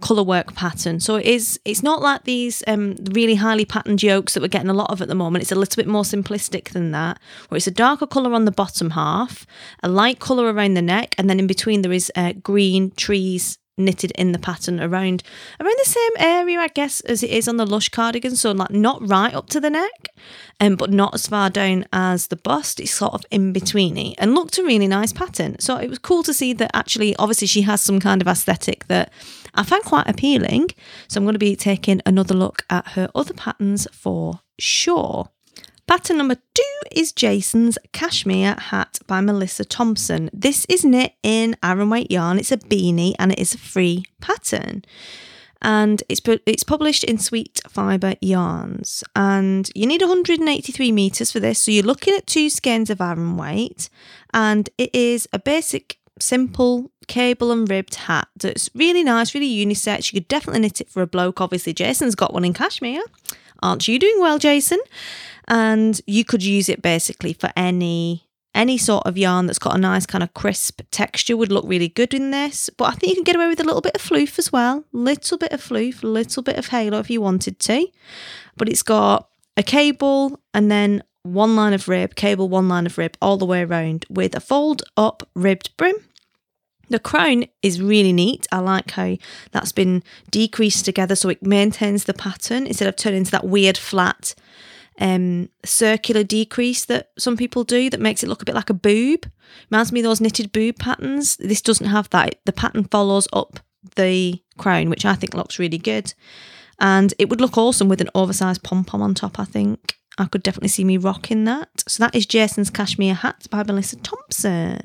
color 0.00 0.22
work 0.22 0.54
pattern. 0.54 1.00
So 1.00 1.16
it 1.16 1.26
is 1.26 1.58
it's 1.64 1.82
not 1.82 2.00
like 2.02 2.24
these 2.24 2.62
um, 2.66 2.96
really 3.12 3.36
highly 3.36 3.64
patterned 3.64 4.02
yokes 4.02 4.34
that 4.34 4.40
we're 4.40 4.48
getting 4.48 4.70
a 4.70 4.74
lot 4.74 4.90
of 4.90 5.02
at 5.02 5.08
the 5.08 5.14
moment. 5.14 5.42
It's 5.42 5.52
a 5.52 5.56
little 5.56 5.80
bit 5.80 5.88
more 5.88 6.02
simplistic 6.02 6.70
than 6.70 6.92
that, 6.92 7.18
where 7.48 7.56
it's 7.56 7.66
a 7.66 7.72
darker 7.72 8.06
color 8.06 8.32
on 8.32 8.44
the 8.44 8.50
bottom 8.50 8.90
half, 8.90 9.46
a 9.82 9.88
light 9.88 10.18
color 10.18 10.52
around 10.52 10.74
the 10.74 10.82
neck, 10.82 11.14
and 11.18 11.28
then 11.28 11.38
in 11.38 11.46
between 11.46 11.82
there 11.82 11.92
is 11.92 12.12
uh, 12.14 12.32
green 12.32 12.90
trees 12.92 13.58
knitted 13.78 14.10
in 14.12 14.32
the 14.32 14.38
pattern 14.38 14.80
around 14.80 15.22
around 15.60 15.76
the 15.78 15.90
same 15.90 16.12
area, 16.18 16.58
I 16.58 16.68
guess, 16.68 17.00
as 17.02 17.22
it 17.22 17.30
is 17.30 17.48
on 17.48 17.56
the 17.56 17.66
Lush 17.66 17.88
cardigan. 17.88 18.36
So 18.36 18.52
like 18.52 18.70
not 18.70 19.06
right 19.08 19.32
up 19.32 19.48
to 19.50 19.60
the 19.60 19.70
neck, 19.70 20.08
um, 20.60 20.76
but 20.76 20.90
not 20.90 21.14
as 21.14 21.26
far 21.26 21.48
down 21.48 21.86
as 21.92 22.26
the 22.26 22.36
bust. 22.36 22.80
It's 22.80 22.90
sort 22.90 23.14
of 23.14 23.24
in 23.30 23.52
betweeny 23.52 24.14
and 24.18 24.34
looked 24.34 24.58
a 24.58 24.64
really 24.64 24.88
nice 24.88 25.12
pattern. 25.12 25.58
So 25.60 25.76
it 25.76 25.88
was 25.88 25.98
cool 25.98 26.22
to 26.24 26.34
see 26.34 26.52
that 26.54 26.70
actually, 26.74 27.14
obviously, 27.16 27.46
she 27.46 27.62
has 27.62 27.80
some 27.80 28.00
kind 28.00 28.20
of 28.20 28.28
aesthetic 28.28 28.86
that 28.88 29.12
I 29.54 29.62
find 29.62 29.82
quite 29.84 30.08
appealing. 30.08 30.70
So 31.08 31.18
I'm 31.18 31.24
going 31.24 31.34
to 31.34 31.38
be 31.38 31.56
taking 31.56 32.00
another 32.06 32.34
look 32.34 32.64
at 32.70 32.88
her 32.88 33.10
other 33.14 33.34
patterns 33.34 33.86
for 33.92 34.40
sure. 34.58 35.30
Pattern 35.86 36.18
number 36.18 36.36
two 36.54 36.80
is 36.92 37.12
Jason's 37.12 37.78
Cashmere 37.92 38.56
Hat 38.58 38.98
by 39.06 39.22
Melissa 39.22 39.64
Thompson. 39.64 40.28
This 40.34 40.66
is 40.68 40.84
knit 40.84 41.14
in 41.22 41.56
Aran 41.62 41.88
weight 41.88 42.10
yarn. 42.10 42.38
It's 42.38 42.52
a 42.52 42.58
beanie 42.58 43.14
and 43.18 43.32
it 43.32 43.38
is 43.38 43.54
a 43.54 43.58
free 43.58 44.04
pattern. 44.20 44.84
And 45.62 46.02
it's 46.08 46.20
it's 46.46 46.62
published 46.62 47.04
in 47.04 47.18
Sweet 47.18 47.60
Fibre 47.68 48.14
Yarns. 48.20 49.02
And 49.16 49.70
you 49.74 49.86
need 49.86 50.02
183 50.02 50.92
metres 50.92 51.32
for 51.32 51.40
this. 51.40 51.60
So 51.60 51.70
you're 51.70 51.82
looking 51.82 52.14
at 52.14 52.26
two 52.26 52.48
skeins 52.50 52.90
of 52.90 53.00
Aran 53.00 53.36
weight. 53.36 53.88
And 54.32 54.68
it 54.78 54.94
is 54.94 55.26
a 55.32 55.38
basic, 55.38 55.97
simple 56.20 56.90
cable 57.06 57.50
and 57.50 57.68
ribbed 57.68 57.94
hat 57.94 58.28
that's 58.36 58.70
really 58.74 59.02
nice, 59.02 59.34
really 59.34 59.48
unisex. 59.48 60.12
You 60.12 60.20
could 60.20 60.28
definitely 60.28 60.60
knit 60.60 60.80
it 60.80 60.90
for 60.90 61.02
a 61.02 61.06
bloke. 61.06 61.40
Obviously, 61.40 61.72
Jason's 61.72 62.14
got 62.14 62.34
one 62.34 62.44
in 62.44 62.52
cashmere. 62.52 63.02
Aren't 63.62 63.88
you 63.88 63.98
doing 63.98 64.20
well, 64.20 64.38
Jason? 64.38 64.78
and 65.48 66.00
you 66.06 66.24
could 66.24 66.44
use 66.44 66.68
it 66.68 66.82
basically 66.82 67.32
for 67.32 67.50
any 67.56 68.24
any 68.54 68.78
sort 68.78 69.06
of 69.06 69.16
yarn 69.16 69.46
that's 69.46 69.58
got 69.58 69.76
a 69.76 69.78
nice 69.78 70.04
kind 70.04 70.22
of 70.24 70.34
crisp 70.34 70.80
texture 70.90 71.36
would 71.36 71.52
look 71.52 71.64
really 71.66 71.88
good 71.88 72.12
in 72.12 72.32
this. 72.32 72.68
But 72.76 72.86
I 72.86 72.92
think 72.92 73.10
you 73.10 73.14
can 73.14 73.24
get 73.24 73.36
away 73.36 73.46
with 73.46 73.60
a 73.60 73.64
little 73.64 73.82
bit 73.82 73.94
of 73.94 74.02
floof 74.02 74.38
as 74.38 74.50
well. 74.50 74.84
Little 74.90 75.38
bit 75.38 75.52
of 75.52 75.62
floof, 75.62 76.02
little 76.02 76.42
bit 76.42 76.56
of 76.56 76.66
halo 76.68 76.98
if 76.98 77.10
you 77.10 77.20
wanted 77.20 77.60
to. 77.60 77.86
But 78.56 78.68
it's 78.68 78.82
got 78.82 79.28
a 79.56 79.62
cable 79.62 80.40
and 80.54 80.72
then 80.72 81.04
one 81.22 81.54
line 81.54 81.72
of 81.72 81.88
rib, 81.88 82.16
cable, 82.16 82.48
one 82.48 82.68
line 82.68 82.86
of 82.86 82.98
rib 82.98 83.16
all 83.22 83.36
the 83.36 83.46
way 83.46 83.62
around 83.62 84.06
with 84.08 84.34
a 84.34 84.40
fold 84.40 84.82
up 84.96 85.28
ribbed 85.36 85.76
brim. 85.76 85.96
The 86.90 86.98
crown 86.98 87.44
is 87.62 87.80
really 87.80 88.12
neat. 88.12 88.46
I 88.50 88.58
like 88.58 88.90
how 88.92 89.16
that's 89.52 89.72
been 89.72 90.02
decreased 90.30 90.84
together 90.84 91.14
so 91.14 91.28
it 91.28 91.42
maintains 91.42 92.04
the 92.04 92.14
pattern 92.14 92.66
instead 92.66 92.88
of 92.88 92.96
turning 92.96 93.18
into 93.18 93.30
that 93.32 93.46
weird 93.46 93.76
flat 93.76 94.34
um, 95.00 95.48
circular 95.64 96.24
decrease 96.24 96.84
that 96.86 97.10
some 97.18 97.36
people 97.36 97.64
do 97.64 97.88
that 97.90 98.00
makes 98.00 98.22
it 98.22 98.28
look 98.28 98.42
a 98.42 98.44
bit 98.44 98.54
like 98.54 98.70
a 98.70 98.74
boob. 98.74 99.30
Reminds 99.70 99.92
me 99.92 100.00
of 100.00 100.04
those 100.04 100.20
knitted 100.20 100.52
boob 100.52 100.78
patterns. 100.78 101.36
This 101.36 101.62
doesn't 101.62 101.86
have 101.86 102.10
that. 102.10 102.36
The 102.44 102.52
pattern 102.52 102.84
follows 102.84 103.28
up 103.32 103.60
the 103.96 104.42
crown, 104.56 104.90
which 104.90 105.04
I 105.04 105.14
think 105.14 105.34
looks 105.34 105.58
really 105.58 105.78
good. 105.78 106.14
And 106.80 107.14
it 107.18 107.28
would 107.28 107.40
look 107.40 107.56
awesome 107.56 107.88
with 107.88 108.00
an 108.00 108.10
oversized 108.14 108.62
pom 108.62 108.84
pom 108.84 109.02
on 109.02 109.14
top, 109.14 109.38
I 109.38 109.44
think. 109.44 109.96
I 110.16 110.26
could 110.26 110.42
definitely 110.42 110.68
see 110.68 110.84
me 110.84 110.96
rocking 110.96 111.44
that. 111.44 111.68
So 111.86 112.02
that 112.02 112.14
is 112.14 112.26
Jason's 112.26 112.70
Cashmere 112.70 113.14
Hat 113.14 113.46
by 113.50 113.62
Melissa 113.62 113.96
Thompson. 113.96 114.80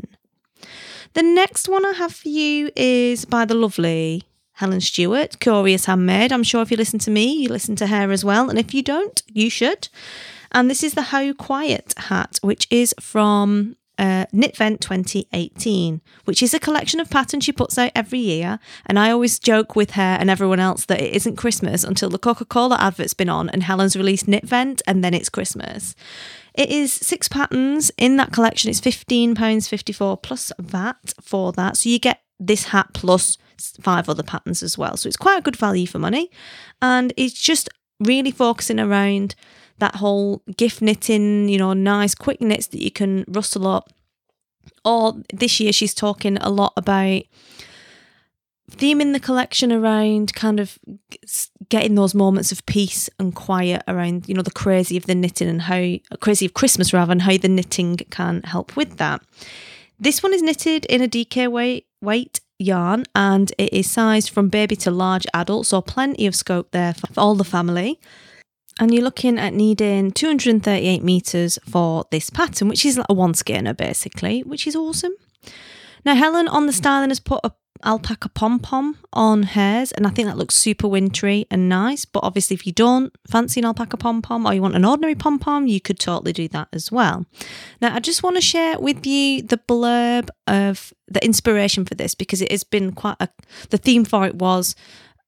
The 1.14 1.24
next 1.24 1.70
one 1.70 1.86
I 1.86 1.92
have 1.94 2.16
for 2.16 2.30
you 2.30 2.72
is 2.76 3.26
by 3.26 3.46
the 3.46 3.54
lovely 3.54 4.24
Helen 4.54 4.82
Stewart, 4.82 5.40
Curious 5.40 5.86
Handmade. 5.86 6.32
I'm 6.32 6.44
sure 6.44 6.62
if 6.64 6.72
you 6.72 6.78
listen 6.78 6.98
to 7.00 7.12
me, 7.12 7.34
you 7.34 7.50
listen 7.50 7.76
to 7.78 7.88
her 7.88 8.12
as 8.12 8.26
well. 8.26 8.50
And 8.50 8.58
if 8.58 8.74
you 8.74 8.82
don't, 8.82 9.22
you 9.28 9.50
should. 9.50 9.90
And 10.52 10.70
this 10.70 10.84
is 10.84 10.94
the 10.94 11.04
How 11.04 11.34
Quiet 11.34 11.94
hat, 11.98 12.40
which 12.42 12.68
is 12.72 12.96
from 13.00 13.76
uh, 14.00 14.26
Knitvent 14.34 14.80
2018, 14.80 16.02
which 16.26 16.42
is 16.42 16.54
a 16.54 16.60
collection 16.60 17.00
of 17.00 17.10
patterns 17.12 17.44
she 17.44 17.52
puts 17.52 17.78
out 17.78 17.92
every 17.94 18.20
year. 18.20 18.60
And 18.86 18.98
I 18.98 19.12
always 19.12 19.38
joke 19.38 19.76
with 19.76 19.92
her 19.92 20.18
and 20.20 20.30
everyone 20.32 20.60
else 20.60 20.86
that 20.86 21.02
it 21.02 21.14
isn't 21.14 21.36
Christmas 21.36 21.84
until 21.84 22.10
the 22.10 22.18
Coca 22.18 22.46
Cola 22.46 22.78
advert's 22.80 23.14
been 23.14 23.30
on 23.30 23.50
and 23.50 23.64
Helen's 23.64 23.96
released 23.96 24.26
Knitvent, 24.26 24.82
and 24.88 25.04
then 25.04 25.14
it's 25.14 25.30
Christmas. 25.30 25.96
It 26.56 26.70
is 26.70 26.94
six 26.94 27.28
patterns 27.28 27.92
in 27.98 28.18
that 28.18 28.32
collection. 28.32 28.70
It's 28.70 28.82
£15.54 28.82 30.22
plus 30.22 30.52
VAT 30.60 31.14
for 31.22 31.52
that. 31.54 31.78
So 31.78 31.90
you 31.90 32.00
get 32.00 32.22
this 32.40 32.66
hat 32.66 32.90
plus 32.94 33.38
five 33.82 34.10
other 34.10 34.24
patterns 34.24 34.62
as 34.62 34.78
well. 34.78 34.98
So 34.98 35.08
it's 35.08 35.18
quite 35.18 35.40
a 35.40 35.42
good 35.42 35.56
value 35.56 35.88
for 35.88 36.00
money. 36.00 36.30
And 36.82 37.14
it's 37.18 37.40
just 37.40 37.70
really 38.00 38.32
focusing 38.32 38.80
around 38.80 39.36
that 39.80 39.96
whole 39.96 40.44
gift 40.56 40.82
knitting, 40.82 41.50
you 41.50 41.58
know, 41.58 41.74
nice 41.74 42.16
quick 42.16 42.42
knits 42.42 42.68
that 42.68 42.82
you 42.82 42.92
can 42.92 43.26
rustle 43.28 43.68
up. 43.68 43.92
Or 44.86 45.16
this 45.34 45.60
year, 45.60 45.74
she's 45.74 45.94
talking 45.94 46.38
a 46.38 46.50
lot 46.50 46.74
about 46.78 47.24
theming 48.72 49.14
the 49.14 49.20
collection 49.20 49.72
around 49.72 50.34
kind 50.34 50.60
of 50.60 50.78
getting 51.74 51.96
those 51.96 52.14
moments 52.14 52.52
of 52.52 52.64
peace 52.68 53.10
and 53.18 53.34
quiet 53.34 53.82
around, 53.88 54.30
you 54.30 54.36
know, 54.36 54.44
the 54.44 54.52
crazy 54.52 54.96
of 54.96 55.08
the 55.08 55.16
knitting 55.16 55.50
and 55.50 55.64
how 55.64 55.96
crazy 56.20 56.46
of 56.46 56.54
Christmas 56.54 56.94
rather, 56.94 57.12
and 57.12 57.24
how 57.24 57.36
the 57.36 57.50
knitting 57.50 57.98
can 58.12 58.44
help 58.44 58.76
with 58.76 58.98
that. 58.98 59.24
This 60.00 60.22
one 60.22 60.36
is 60.36 60.44
knitted 60.44 60.86
in 60.86 61.02
a 61.02 61.08
DK 61.08 61.48
weight, 61.48 61.88
weight 62.00 62.42
yarn 62.60 63.06
and 63.16 63.52
it 63.58 63.74
is 63.74 63.90
sized 63.90 64.30
from 64.30 64.50
baby 64.50 64.76
to 64.76 64.92
large 64.92 65.26
adult, 65.34 65.66
so 65.66 65.82
plenty 65.82 66.28
of 66.28 66.36
scope 66.36 66.70
there 66.70 66.94
for 66.94 67.08
all 67.18 67.34
the 67.34 67.44
family. 67.44 68.00
And 68.80 68.94
you're 68.94 69.04
looking 69.04 69.40
at 69.40 69.56
needing 69.56 70.12
238 70.12 71.02
meters 71.02 71.58
for 71.68 72.06
this 72.12 72.30
pattern, 72.30 72.68
which 72.68 72.86
is 72.86 73.00
like 73.00 73.08
a 73.10 73.16
one 73.16 73.34
skeiner 73.34 73.76
basically, 73.76 74.42
which 74.44 74.68
is 74.68 74.76
awesome. 74.76 75.14
Now, 76.06 76.14
Helen 76.14 76.48
on 76.48 76.68
the 76.68 76.74
styling 76.74 77.10
has 77.10 77.20
put 77.20 77.40
a 77.44 77.52
alpaca 77.84 78.30
pom 78.30 78.60
pom 78.60 78.98
on 79.12 79.44
hers, 79.44 79.92
and 79.92 80.08
I 80.08 80.10
think 80.10 80.28
that 80.28 80.38
looks 80.38 80.56
super 80.56 80.88
wintry 80.88 81.46
and 81.52 81.70
nice. 81.70 82.06
But 82.06 82.24
obviously, 82.24 82.56
if 82.56 82.66
you 82.66 82.74
don't 82.74 83.14
fancy 83.28 83.60
an 83.60 83.66
alpaca 83.66 83.98
pom 83.98 84.22
pom 84.22 84.46
or 84.46 84.54
you 84.54 84.62
want 84.62 84.76
an 84.76 84.86
ordinary 84.86 85.16
pom 85.16 85.40
pom, 85.40 85.68
you 85.68 85.82
could 85.82 86.00
totally 86.00 86.34
do 86.34 86.48
that 86.50 86.68
as 86.74 86.92
well. 86.92 87.26
Now, 87.82 87.96
I 87.96 88.00
just 88.00 88.24
want 88.24 88.36
to 88.38 88.42
share 88.42 88.80
with 88.80 89.06
you 89.06 89.42
the 89.42 89.58
blurb 89.58 90.30
of 90.48 90.94
the 91.08 91.24
inspiration 91.24 91.86
for 91.86 91.96
this 91.96 92.16
because 92.16 92.42
it 92.42 92.52
has 92.52 92.64
been 92.64 92.94
quite 92.94 93.18
a 93.20 93.30
the 93.70 93.78
theme 93.78 94.06
for 94.06 94.26
it 94.26 94.36
was 94.36 94.76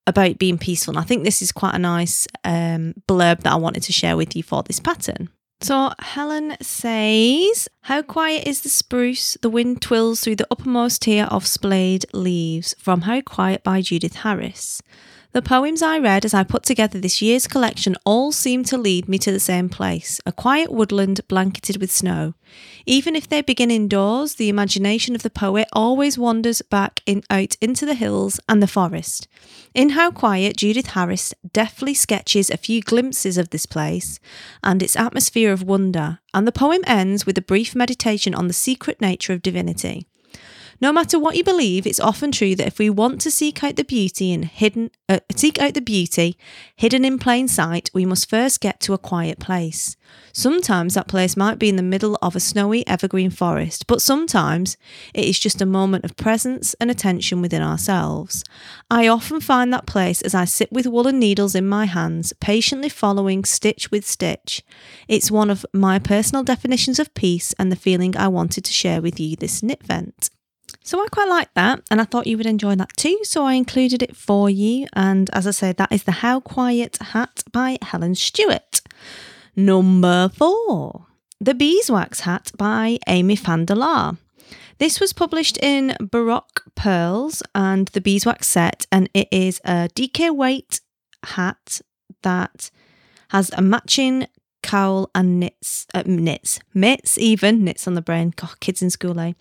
about 0.08 0.38
being 0.38 0.58
peaceful. 0.58 0.94
And 0.94 1.00
I 1.00 1.08
think 1.08 1.24
this 1.24 1.42
is 1.42 1.52
quite 1.52 1.76
a 1.76 1.80
nice 1.80 2.28
um, 2.44 2.94
blurb 3.08 3.42
that 3.42 3.54
I 3.54 3.56
wanted 3.56 3.84
to 3.84 3.94
share 3.94 4.16
with 4.16 4.36
you 4.36 4.44
for 4.44 4.64
this 4.64 4.80
pattern. 4.80 5.30
So 5.66 5.94
Helen 5.98 6.58
says, 6.62 7.68
How 7.82 8.04
quiet 8.04 8.46
is 8.46 8.62
the 8.62 8.70
spruce? 8.70 9.36
The 9.42 9.50
wind 9.50 9.82
twills 9.82 10.22
through 10.22 10.36
the 10.36 10.48
uppermost 10.52 11.02
tier 11.02 11.24
of 11.24 11.48
splayed 11.48 12.06
leaves. 12.14 12.76
From 12.78 13.02
How 13.02 13.20
Quiet 13.22 13.64
by 13.64 13.82
Judith 13.82 14.18
Harris. 14.18 14.84
The 15.36 15.42
poems 15.42 15.82
I 15.82 16.00
read 16.00 16.24
as 16.24 16.34
I 16.34 16.46
put 16.46 16.64
together 16.64 16.98
this 16.98 17.22
year's 17.22 17.46
collection 17.46 17.98
all 18.06 18.32
seem 18.32 18.64
to 18.64 18.78
lead 18.78 19.10
me 19.10 19.18
to 19.18 19.34
the 19.34 19.40
same 19.42 19.68
place 19.68 20.22
a 20.26 20.32
quiet 20.32 20.72
woodland 20.72 21.20
blanketed 21.28 21.76
with 21.76 21.92
snow. 21.92 22.36
Even 22.86 23.18
if 23.18 23.28
they 23.28 23.42
begin 23.42 23.70
indoors, 23.70 24.36
the 24.36 24.48
imagination 24.48 25.14
of 25.14 25.24
the 25.24 25.30
poet 25.30 25.68
always 25.74 26.18
wanders 26.18 26.62
back 26.62 27.02
in, 27.06 27.22
out 27.30 27.58
into 27.60 27.86
the 27.86 27.96
hills 27.96 28.40
and 28.48 28.64
the 28.64 28.66
forest. 28.66 29.28
In 29.74 29.90
How 29.90 30.10
Quiet, 30.10 30.56
Judith 30.56 30.92
Harris 30.92 31.34
deftly 31.52 31.94
sketches 31.94 32.50
a 32.50 32.56
few 32.56 32.80
glimpses 32.80 33.38
of 33.38 33.50
this 33.50 33.66
place 33.66 34.22
and 34.64 34.82
its 34.82 34.96
atmosphere 34.96 35.52
of 35.52 35.64
wonder, 35.64 36.20
and 36.34 36.48
the 36.48 36.54
poem 36.54 36.80
ends 36.88 37.26
with 37.26 37.38
a 37.38 37.42
brief 37.42 37.76
meditation 37.76 38.34
on 38.34 38.48
the 38.48 38.54
secret 38.54 39.02
nature 39.02 39.34
of 39.34 39.42
divinity. 39.42 40.08
No 40.86 40.94
matter 40.94 41.18
what 41.18 41.36
you 41.36 41.44
believe, 41.44 41.88
it's 41.88 42.00
often 42.00 42.32
true 42.32 42.56
that 42.56 42.68
if 42.68 42.78
we 42.78 42.92
want 42.92 43.20
to 43.22 43.32
seek 43.32 43.64
out 43.64 43.76
the 43.76 43.84
beauty 43.84 44.32
in 44.32 44.44
hidden 44.44 44.92
uh, 45.10 45.20
seek 45.36 45.60
out 45.60 45.74
the 45.74 45.82
beauty 45.82 46.38
hidden 46.76 47.04
in 47.04 47.18
plain 47.18 47.48
sight, 47.48 47.90
we 47.92 48.06
must 48.06 48.30
first 48.30 48.62
get 48.62 48.82
to 48.82 48.94
a 48.94 49.00
quiet 49.00 49.40
place. 49.40 49.98
Sometimes 50.32 50.94
that 50.94 51.08
place 51.08 51.36
might 51.36 51.58
be 51.58 51.70
in 51.70 51.76
the 51.76 51.82
middle 51.82 52.20
of 52.22 52.36
a 52.36 52.40
snowy 52.40 52.86
evergreen 52.86 53.32
forest, 53.32 53.88
but 53.88 54.00
sometimes 54.00 54.78
it 55.12 55.26
is 55.26 55.40
just 55.40 55.60
a 55.60 55.66
moment 55.66 56.06
of 56.06 56.16
presence 56.18 56.76
and 56.76 56.92
attention 56.92 57.42
within 57.42 57.64
ourselves. 57.64 58.44
I 58.92 59.08
often 59.08 59.42
find 59.42 59.74
that 59.74 59.88
place 59.88 60.22
as 60.22 60.36
I 60.36 60.46
sit 60.46 60.72
with 60.72 60.86
woolen 60.86 61.18
needles 61.18 61.56
in 61.56 61.68
my 61.68 61.86
hands, 61.86 62.32
patiently 62.40 62.90
following 62.90 63.44
stitch 63.44 63.90
with 63.90 64.06
stitch. 64.06 64.62
It's 65.08 65.32
one 65.32 65.50
of 65.50 65.66
my 65.74 65.98
personal 65.98 66.44
definitions 66.44 67.00
of 67.00 67.16
peace 67.16 67.56
and 67.58 67.72
the 67.72 67.76
feeling 67.76 68.16
I 68.16 68.28
wanted 68.28 68.66
to 68.66 68.72
share 68.72 69.02
with 69.02 69.20
you 69.20 69.36
this 69.36 69.62
Knitvent. 69.62 70.30
So 70.86 71.04
I 71.04 71.08
quite 71.12 71.28
like 71.28 71.52
that, 71.56 71.82
and 71.90 72.00
I 72.00 72.04
thought 72.04 72.28
you 72.28 72.38
would 72.38 72.46
enjoy 72.46 72.76
that 72.76 72.96
too. 72.96 73.20
So 73.24 73.44
I 73.44 73.54
included 73.54 74.04
it 74.04 74.16
for 74.16 74.52
you. 74.52 74.86
And 74.94 75.32
as 75.34 75.48
I 75.48 75.52
said, 75.52 75.78
that 75.78 75.92
is 75.92 76.04
the 76.04 76.12
How 76.12 76.40
Quiet 76.40 76.98
Hat 77.02 77.44
by 77.52 77.80
Helen 77.82 78.14
Stewart. 78.14 78.82
Number 79.56 80.30
four, 80.30 81.08
the 81.42 81.56
Beeswax 81.56 82.20
Hat 82.20 82.52
by 82.56 83.00
Amy 83.08 83.36
Laar. 83.36 84.18
This 84.78 85.00
was 85.00 85.12
published 85.12 85.58
in 85.58 85.96
Baroque 86.00 86.62
Pearls 86.76 87.42
and 87.56 87.88
the 87.90 88.02
Beeswax 88.02 88.46
set, 88.48 88.86
and 88.92 89.10
it 89.16 89.28
is 89.32 89.60
a 89.66 89.90
DK 89.96 90.36
weight 90.36 90.82
hat 91.24 91.82
that 92.22 92.70
has 93.30 93.50
a 93.58 93.62
matching 93.64 94.28
cowl 94.66 95.12
and 95.14 95.40
knits, 95.40 95.86
uh, 95.94 96.04
knits, 96.06 96.60
mitts, 96.74 97.18
even 97.20 97.64
knits 97.64 97.88
on 97.88 97.94
the 97.94 98.02
brain. 98.02 98.34
Kids 98.60 98.82
in 98.82 98.90
school, 98.90 99.20
eh? 99.20 99.34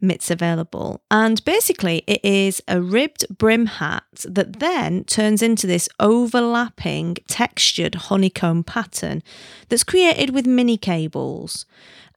Mitts 0.00 0.30
available. 0.30 1.00
And 1.10 1.42
basically, 1.44 2.02
it 2.08 2.20
is 2.24 2.60
a 2.66 2.82
ribbed 2.82 3.24
brim 3.38 3.66
hat 3.66 4.04
that 4.24 4.58
then 4.58 5.04
turns 5.04 5.40
into 5.40 5.66
this 5.66 5.88
overlapping 6.00 7.16
textured 7.28 7.94
honeycomb 7.94 8.64
pattern 8.64 9.22
that's 9.68 9.84
created 9.84 10.34
with 10.34 10.46
mini 10.46 10.76
cables. 10.76 11.64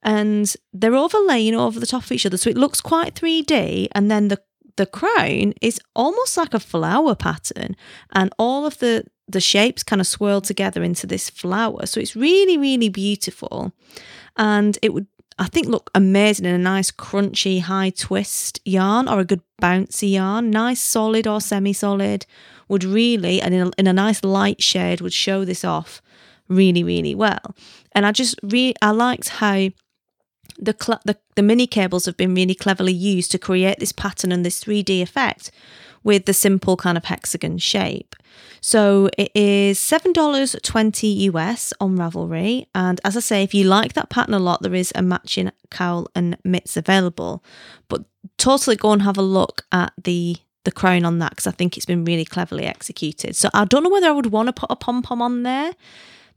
And 0.02 0.52
they're 0.74 0.96
overlaying 0.96 1.56
over 1.56 1.80
the 1.80 1.88
top 1.88 2.04
of 2.04 2.12
each 2.12 2.26
other. 2.26 2.38
So 2.38 2.50
it 2.50 2.58
looks 2.58 2.82
quite 2.82 3.16
3D. 3.16 3.90
And 3.94 4.10
then 4.10 4.28
the 4.28 4.42
the 4.78 4.86
crown 4.86 5.54
is 5.62 5.80
almost 5.96 6.36
like 6.36 6.54
a 6.54 6.60
flower 6.60 7.16
pattern 7.16 7.78
and 8.12 8.34
all 8.38 8.66
of 8.66 8.80
the 8.80 9.06
the 9.28 9.42
shapes 9.42 9.84
kind 9.84 10.00
of 10.00 10.08
swirl 10.08 10.42
together 10.42 10.84
into 10.84 11.08
this 11.08 11.30
flower. 11.30 11.86
So 11.86 12.00
it's 12.00 12.16
really 12.16 12.58
really 12.58 12.90
beautiful. 12.90 13.74
And 14.38 14.78
it 14.82 14.94
would 14.94 15.08
I 15.38 15.48
think 15.48 15.68
look 15.68 15.92
amazing 15.94 16.46
in 16.46 16.56
a 16.56 16.58
nice 16.58 16.92
crunchy 16.92 17.62
high 17.62 17.90
twist 17.90 18.60
yarn 18.64 19.10
or 19.10 19.20
a 19.20 19.26
good 19.26 19.42
bouncy 19.62 20.14
yarn. 20.14 20.50
Nice 20.50 20.82
solid 20.82 21.28
or 21.28 21.42
semi 21.42 21.74
solid 21.74 22.26
would 22.68 22.84
really 22.84 23.42
and 23.42 23.54
in 23.54 23.68
a, 23.68 23.72
in 23.78 23.88
a 23.88 23.94
nice 23.94 24.24
light 24.24 24.62
shade 24.62 25.02
would 25.02 25.14
show 25.14 25.44
this 25.46 25.66
off 25.66 26.02
really 26.48 26.84
really 26.84 27.16
well. 27.16 27.56
And 27.94 28.06
I 28.06 28.12
just 28.12 28.40
really 28.44 28.76
I 28.82 28.92
liked 28.92 29.30
how 29.30 29.70
the, 30.58 30.76
cl- 30.80 31.02
the 31.04 31.18
the 31.36 31.42
mini 31.42 31.68
cables 31.68 32.06
have 32.06 32.16
been 32.16 32.36
really 32.36 32.56
cleverly 32.56 32.94
used 32.94 33.32
to 33.32 33.40
create 33.40 33.80
this 33.80 33.92
pattern 33.92 34.32
and 34.32 34.46
this 34.46 34.64
3D 34.64 35.02
effect 35.02 35.52
with 36.06 36.26
the 36.26 36.34
simple 36.34 36.78
kind 36.78 36.98
of 36.98 37.04
hexagon 37.04 37.58
shape. 37.58 38.16
So 38.62 39.10
it 39.18 39.32
is 39.36 39.78
$7.20 39.80 41.22
US 41.34 41.74
on 41.82 41.98
Ravelry. 41.98 42.68
And 42.74 43.02
as 43.04 43.18
I 43.18 43.20
say, 43.20 43.44
if 43.44 43.54
you 43.54 43.66
like 43.66 43.94
that 43.94 44.10
pattern 44.10 44.34
a 44.34 44.40
lot, 44.40 44.62
there 44.62 44.74
is 44.74 44.94
a 44.96 45.02
matching 45.02 45.52
cowl 45.70 46.08
and 46.16 46.38
mitts 46.46 46.78
available. 46.78 47.44
But 47.90 48.06
totally 48.38 48.78
go 48.78 48.92
and 48.92 49.02
have 49.02 49.18
a 49.18 49.22
look 49.22 49.66
at 49.74 49.92
the 50.02 50.38
the 50.64 50.72
crown 50.72 51.06
on 51.06 51.20
that 51.20 51.30
because 51.30 51.46
I 51.46 51.52
think 51.52 51.78
it's 51.78 51.86
been 51.86 52.06
really 52.06 52.26
cleverly 52.26 52.66
executed. 52.66 53.36
So 53.36 53.50
I 53.54 53.66
don't 53.66 53.84
know 53.84 53.90
whether 53.90 54.08
I 54.08 54.12
would 54.12 54.32
want 54.32 54.48
to 54.48 54.54
put 54.54 54.72
a 54.72 54.76
pom 54.76 55.04
pom 55.04 55.22
on 55.22 55.44
there 55.44 55.76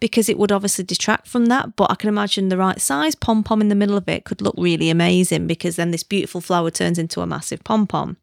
because 0.01 0.29
it 0.29 0.39
would 0.39 0.53
obviously 0.53 0.85
detract 0.85 1.27
from 1.27 1.47
that. 1.47 1.77
But 1.77 1.91
I 1.91 1.95
can 1.95 2.09
imagine 2.09 2.51
the 2.51 2.59
right 2.59 2.79
size 2.79 3.15
pom 3.15 3.43
pom 3.43 3.63
in 3.63 3.69
the 3.69 3.75
middle 3.75 3.97
of 3.97 4.07
it 4.07 4.25
could 4.25 4.43
look 4.43 4.55
really 4.59 4.91
amazing 4.91 5.47
because 5.47 5.77
then 5.77 5.93
this 5.93 6.03
beautiful 6.03 6.43
flower 6.43 6.71
turns 6.71 6.99
into 6.99 7.23
a 7.23 7.27
massive 7.27 7.65
pom 7.65 7.87
pom. 7.87 8.19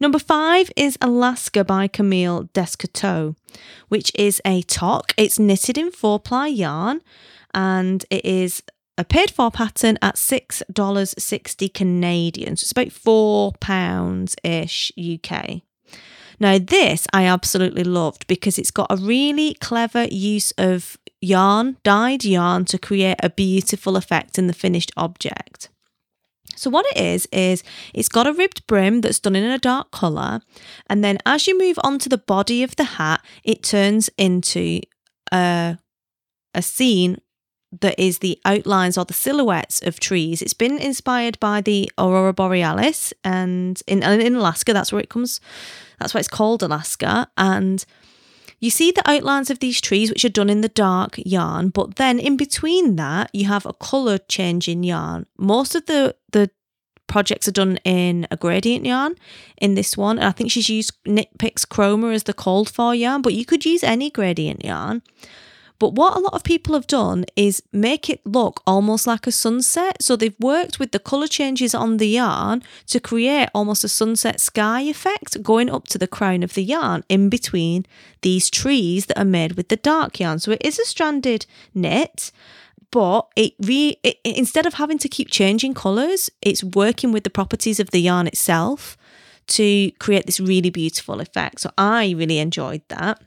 Number 0.00 0.18
five 0.18 0.70
is 0.76 0.96
Alaska 1.00 1.64
by 1.64 1.88
Camille 1.88 2.44
Descoteaux, 2.54 3.34
which 3.88 4.12
is 4.14 4.40
a 4.44 4.62
toque. 4.62 5.12
It's 5.16 5.38
knitted 5.38 5.76
in 5.76 5.90
four 5.90 6.20
ply 6.20 6.48
yarn 6.48 7.00
and 7.52 8.04
it 8.10 8.24
is 8.24 8.62
a 8.96 9.04
paid 9.04 9.30
for 9.30 9.50
pattern 9.50 9.98
at 10.02 10.16
$6.60 10.16 11.72
Canadian. 11.74 12.56
So 12.56 12.64
it's 12.64 12.72
about 12.72 12.88
£4 12.88 14.34
ish 14.44 14.92
UK. 14.98 15.62
Now, 16.40 16.58
this 16.58 17.06
I 17.12 17.24
absolutely 17.24 17.84
loved 17.84 18.26
because 18.28 18.58
it's 18.58 18.70
got 18.70 18.92
a 18.92 18.96
really 18.96 19.54
clever 19.54 20.04
use 20.04 20.52
of 20.52 20.96
yarn, 21.20 21.76
dyed 21.82 22.24
yarn, 22.24 22.64
to 22.66 22.78
create 22.78 23.18
a 23.20 23.30
beautiful 23.30 23.96
effect 23.96 24.38
in 24.38 24.46
the 24.46 24.52
finished 24.52 24.92
object. 24.96 25.68
So, 26.58 26.70
what 26.70 26.86
it 26.86 26.96
is, 26.96 27.26
is 27.32 27.62
it's 27.94 28.08
got 28.08 28.26
a 28.26 28.32
ribbed 28.32 28.66
brim 28.66 29.00
that's 29.00 29.20
done 29.20 29.36
in 29.36 29.44
a 29.44 29.58
dark 29.58 29.90
colour. 29.90 30.40
And 30.88 31.02
then 31.02 31.18
as 31.24 31.46
you 31.46 31.58
move 31.58 31.78
on 31.82 31.98
to 32.00 32.08
the 32.08 32.18
body 32.18 32.62
of 32.62 32.76
the 32.76 32.84
hat, 32.84 33.24
it 33.44 33.62
turns 33.62 34.10
into 34.18 34.80
a, 35.32 35.78
a 36.54 36.62
scene 36.62 37.18
that 37.80 37.98
is 37.98 38.18
the 38.18 38.38
outlines 38.44 38.96
or 38.96 39.04
the 39.04 39.12
silhouettes 39.14 39.82
of 39.82 40.00
trees. 40.00 40.40
It's 40.40 40.54
been 40.54 40.78
inspired 40.78 41.38
by 41.38 41.60
the 41.60 41.90
aurora 41.98 42.32
borealis, 42.32 43.12
and 43.24 43.80
in 43.86 44.02
in 44.02 44.36
Alaska, 44.36 44.72
that's 44.72 44.92
where 44.92 45.02
it 45.02 45.10
comes. 45.10 45.40
That's 45.98 46.14
why 46.14 46.20
it's 46.20 46.28
called 46.28 46.62
Alaska, 46.62 47.28
and 47.36 47.84
you 48.60 48.70
see 48.70 48.90
the 48.90 49.08
outlines 49.08 49.50
of 49.50 49.60
these 49.60 49.80
trees, 49.80 50.10
which 50.10 50.24
are 50.24 50.30
done 50.30 50.50
in 50.50 50.60
the 50.60 50.68
dark 50.68 51.14
yarn, 51.18 51.68
but 51.68 51.96
then 51.96 52.18
in 52.18 52.36
between 52.36 52.96
that, 52.96 53.30
you 53.32 53.46
have 53.46 53.66
a 53.66 53.72
colour 53.72 54.18
change 54.18 54.68
in 54.68 54.82
yarn. 54.82 55.26
Most 55.36 55.74
of 55.74 55.86
the 55.86 56.16
the 56.32 56.50
projects 57.08 57.48
are 57.48 57.52
done 57.52 57.78
in 57.84 58.26
a 58.30 58.36
gradient 58.36 58.84
yarn 58.84 59.16
in 59.56 59.74
this 59.74 59.96
one. 59.96 60.18
And 60.18 60.28
I 60.28 60.30
think 60.30 60.50
she's 60.50 60.68
used 60.68 60.92
Knit 61.06 61.38
Picks 61.38 61.64
Chroma 61.64 62.14
as 62.14 62.24
the 62.24 62.34
called 62.34 62.68
for 62.68 62.94
yarn, 62.94 63.22
but 63.22 63.34
you 63.34 63.44
could 63.44 63.64
use 63.64 63.82
any 63.82 64.10
gradient 64.10 64.64
yarn. 64.64 65.02
But 65.78 65.94
what 65.94 66.16
a 66.16 66.20
lot 66.20 66.34
of 66.34 66.42
people 66.42 66.74
have 66.74 66.86
done 66.86 67.24
is 67.36 67.62
make 67.72 68.10
it 68.10 68.20
look 68.24 68.62
almost 68.66 69.06
like 69.06 69.26
a 69.26 69.32
sunset. 69.32 70.02
So 70.02 70.16
they've 70.16 70.34
worked 70.40 70.78
with 70.78 70.90
the 70.90 70.98
colour 70.98 71.28
changes 71.28 71.74
on 71.74 71.98
the 71.98 72.08
yarn 72.08 72.62
to 72.88 72.98
create 72.98 73.48
almost 73.54 73.84
a 73.84 73.88
sunset 73.88 74.40
sky 74.40 74.80
effect 74.82 75.42
going 75.42 75.70
up 75.70 75.86
to 75.88 75.98
the 75.98 76.08
crown 76.08 76.42
of 76.42 76.54
the 76.54 76.64
yarn 76.64 77.04
in 77.08 77.28
between 77.28 77.86
these 78.22 78.50
trees 78.50 79.06
that 79.06 79.18
are 79.18 79.24
made 79.24 79.52
with 79.52 79.68
the 79.68 79.76
dark 79.76 80.18
yarn. 80.18 80.40
So 80.40 80.52
it 80.52 80.62
is 80.64 80.78
a 80.78 80.84
stranded 80.84 81.46
knit 81.74 82.32
but 82.90 83.28
it, 83.36 83.52
re- 83.60 83.98
it 84.02 84.18
instead 84.24 84.64
of 84.64 84.74
having 84.74 84.98
to 84.98 85.08
keep 85.08 85.30
changing 85.30 85.74
colours, 85.74 86.30
it's 86.40 86.64
working 86.64 87.12
with 87.12 87.24
the 87.24 87.30
properties 87.30 87.78
of 87.78 87.90
the 87.90 88.00
yarn 88.00 88.26
itself 88.26 88.96
to 89.48 89.90
create 89.98 90.26
this 90.26 90.40
really 90.40 90.70
beautiful 90.70 91.20
effect. 91.20 91.60
So 91.60 91.70
I 91.76 92.14
really 92.16 92.38
enjoyed 92.38 92.82
that 92.88 93.22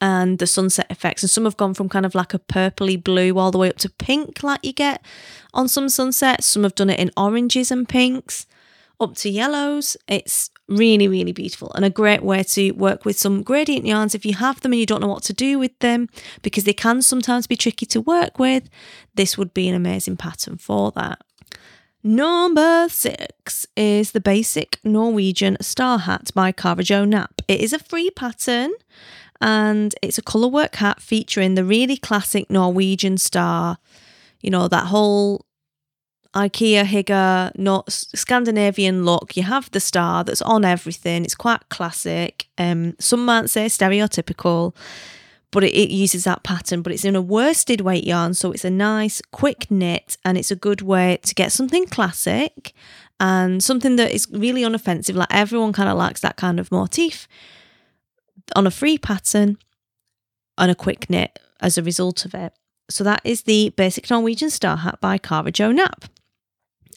and 0.00 0.38
the 0.38 0.46
sunset 0.46 0.86
effects. 0.90 1.22
And 1.22 1.30
some 1.30 1.44
have 1.44 1.56
gone 1.56 1.74
from 1.74 1.88
kind 1.88 2.06
of 2.06 2.14
like 2.14 2.34
a 2.34 2.38
purpley 2.38 3.02
blue 3.02 3.38
all 3.38 3.50
the 3.50 3.58
way 3.58 3.70
up 3.70 3.78
to 3.78 3.90
pink, 3.90 4.42
like 4.42 4.64
you 4.64 4.72
get 4.72 5.04
on 5.54 5.68
some 5.68 5.88
sunsets. 5.88 6.46
Some 6.46 6.64
have 6.64 6.74
done 6.74 6.90
it 6.90 7.00
in 7.00 7.10
oranges 7.16 7.70
and 7.70 7.88
pinks, 7.88 8.46
up 9.00 9.14
to 9.16 9.30
yellows. 9.30 9.96
It's 10.08 10.50
really, 10.68 11.06
really 11.06 11.32
beautiful 11.32 11.70
and 11.74 11.84
a 11.84 11.90
great 11.90 12.22
way 12.22 12.42
to 12.42 12.72
work 12.72 13.04
with 13.04 13.18
some 13.18 13.42
gradient 13.42 13.86
yarns 13.86 14.14
if 14.14 14.26
you 14.26 14.34
have 14.34 14.60
them 14.60 14.72
and 14.72 14.80
you 14.80 14.86
don't 14.86 15.00
know 15.00 15.06
what 15.06 15.22
to 15.22 15.32
do 15.32 15.58
with 15.58 15.78
them 15.78 16.08
because 16.42 16.64
they 16.64 16.72
can 16.72 17.02
sometimes 17.02 17.46
be 17.46 17.56
tricky 17.56 17.86
to 17.86 18.00
work 18.00 18.38
with. 18.38 18.68
This 19.14 19.38
would 19.38 19.54
be 19.54 19.68
an 19.68 19.74
amazing 19.74 20.16
pattern 20.16 20.58
for 20.58 20.90
that. 20.92 21.22
Number 22.02 22.88
six 22.88 23.66
is 23.76 24.12
the 24.12 24.20
basic 24.20 24.78
Norwegian 24.84 25.56
star 25.60 25.98
hat 25.98 26.30
by 26.34 26.52
Cara 26.52 26.84
Jo 26.84 27.04
Knapp. 27.04 27.42
It 27.48 27.60
is 27.60 27.72
a 27.72 27.80
free 27.80 28.10
pattern 28.10 28.70
and 29.40 29.94
it's 30.02 30.18
a 30.18 30.22
colour 30.22 30.48
work 30.48 30.76
hat 30.76 31.00
featuring 31.00 31.54
the 31.54 31.64
really 31.64 31.96
classic 31.96 32.50
Norwegian 32.50 33.18
star. 33.18 33.78
You 34.40 34.50
know, 34.50 34.68
that 34.68 34.86
whole 34.86 35.46
IKEA 36.36 36.84
Hygge, 36.84 37.56
not 37.56 37.90
Scandinavian 37.90 39.04
look. 39.04 39.36
You 39.36 39.42
have 39.44 39.70
the 39.70 39.80
star 39.80 40.22
that's 40.22 40.42
on 40.42 40.64
everything. 40.64 41.24
It's 41.24 41.34
quite 41.34 41.68
classic. 41.70 42.46
Um, 42.58 42.94
some 42.98 43.24
might 43.24 43.48
say 43.48 43.66
stereotypical, 43.66 44.74
but 45.50 45.64
it, 45.64 45.74
it, 45.74 45.90
uses 45.90 46.24
that 46.24 46.42
pattern. 46.42 46.82
But 46.82 46.92
it's 46.92 47.06
in 47.06 47.16
a 47.16 47.22
worsted 47.22 47.80
weight 47.80 48.04
yarn, 48.04 48.34
so 48.34 48.52
it's 48.52 48.66
a 48.66 48.70
nice, 48.70 49.22
quick 49.32 49.70
knit, 49.70 50.18
and 50.26 50.36
it's 50.36 50.50
a 50.50 50.56
good 50.56 50.82
way 50.82 51.18
to 51.22 51.34
get 51.34 51.52
something 51.52 51.86
classic 51.86 52.74
and 53.18 53.64
something 53.64 53.96
that 53.96 54.12
is 54.12 54.28
really 54.30 54.60
unoffensive. 54.60 55.14
Like 55.14 55.28
everyone 55.30 55.72
kind 55.72 55.88
of 55.88 55.96
likes 55.96 56.20
that 56.20 56.36
kind 56.36 56.60
of 56.60 56.70
motif 56.70 57.26
on 58.54 58.66
a 58.66 58.70
free 58.70 58.98
pattern 58.98 59.58
and 60.58 60.70
a 60.70 60.74
quick 60.74 61.10
knit 61.10 61.38
as 61.60 61.76
a 61.76 61.82
result 61.82 62.24
of 62.24 62.34
it. 62.34 62.52
So 62.88 63.02
that 63.04 63.20
is 63.24 63.42
the 63.42 63.70
basic 63.70 64.08
Norwegian 64.10 64.50
star 64.50 64.78
hat 64.78 65.00
by 65.00 65.18
Cara 65.18 65.50
Jo 65.50 65.72
Knapp. 65.72 66.04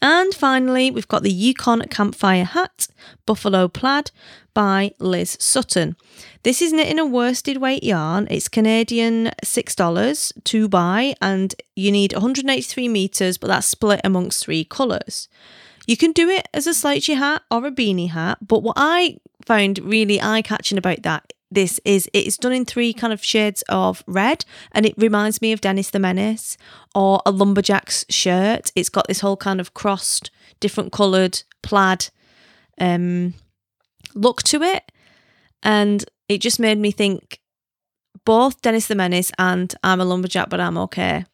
And 0.02 0.34
finally, 0.34 0.92
we've 0.92 1.08
got 1.08 1.24
the 1.24 1.32
Yukon 1.32 1.82
Campfire 1.90 2.46
Hat, 2.46 2.88
Buffalo 3.26 3.68
Plaid 3.68 4.12
by 4.54 4.92
Liz 5.00 5.36
Sutton. 5.42 5.98
This 6.44 6.62
is 6.62 6.72
knit 6.72 6.88
in 6.88 7.00
a 7.00 7.06
worsted 7.06 7.58
weight 7.58 7.84
yarn. 7.84 8.26
It's 8.30 8.48
Canadian 8.48 9.32
$6 9.44 10.44
to 10.46 10.70
buy, 10.70 11.16
and 11.22 11.54
you 11.76 11.92
need 11.92 12.14
183 12.14 12.88
metres, 12.88 13.38
but 13.38 13.48
that's 13.48 13.68
split 13.68 14.00
amongst 14.06 14.46
three 14.46 14.64
colours. 14.64 15.28
You 15.86 15.98
can 15.98 16.14
do 16.14 16.30
it 16.30 16.48
as 16.54 16.66
a 16.66 16.74
slouchy 16.74 17.16
hat 17.16 17.42
or 17.52 17.66
a 17.66 17.72
beanie 17.72 18.12
hat, 18.12 18.38
but 18.46 18.64
what 18.64 18.78
I 18.78 19.18
found 19.46 19.80
really 19.80 20.22
eye 20.22 20.44
catching 20.44 20.78
about 20.78 21.04
that 21.04 21.34
this 21.52 21.80
is 21.84 22.10
it's 22.14 22.38
done 22.38 22.52
in 22.52 22.66
three 22.66 22.94
kind 22.94 23.12
of 23.12 23.24
shades 23.24 23.64
of 23.70 24.04
red 24.06 24.46
and 24.72 24.86
it 24.86 24.94
reminds 24.98 25.42
me 25.42 25.52
of 25.52 25.62
Dennis 25.62 25.90
the 25.90 26.00
Menace 26.00 26.58
or 26.94 27.22
a 27.26 27.32
lumberjack's 27.32 28.06
shirt. 28.10 28.72
It's 28.76 28.90
got 28.90 29.08
this 29.08 29.22
whole 29.22 29.38
kind 29.38 29.60
of 29.60 29.74
crossed, 29.74 30.32
different 30.60 30.92
coloured 30.92 31.42
plaid 31.64 32.10
um, 32.80 33.34
look 34.14 34.44
to 34.44 34.62
it. 34.62 34.92
And 35.64 36.06
it 36.28 36.40
just 36.40 36.60
made 36.60 36.78
me 36.78 36.92
think 36.92 37.40
both 38.26 38.62
Dennis 38.62 38.88
the 38.88 38.96
Menace 38.96 39.32
and 39.38 39.74
I'm 39.84 40.02
a 40.02 40.06
lumberjack, 40.06 40.50
but 40.50 40.60
I'm 40.60 40.78
okay 40.78 41.26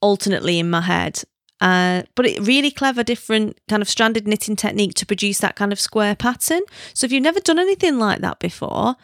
alternately 0.00 0.58
in 0.58 0.70
my 0.70 0.82
head. 0.82 1.22
Uh, 1.60 2.02
but 2.14 2.26
it 2.26 2.46
really 2.46 2.70
clever, 2.70 3.02
different 3.02 3.58
kind 3.68 3.82
of 3.82 3.88
stranded 3.88 4.28
knitting 4.28 4.56
technique 4.56 4.94
to 4.94 5.06
produce 5.06 5.38
that 5.38 5.56
kind 5.56 5.72
of 5.72 5.80
square 5.80 6.14
pattern. 6.14 6.60
So 6.94 7.06
if 7.06 7.12
you've 7.12 7.22
never 7.22 7.40
done 7.40 7.58
anything 7.58 7.98
like 7.98 8.20
that 8.20 8.38
before, 8.38 8.96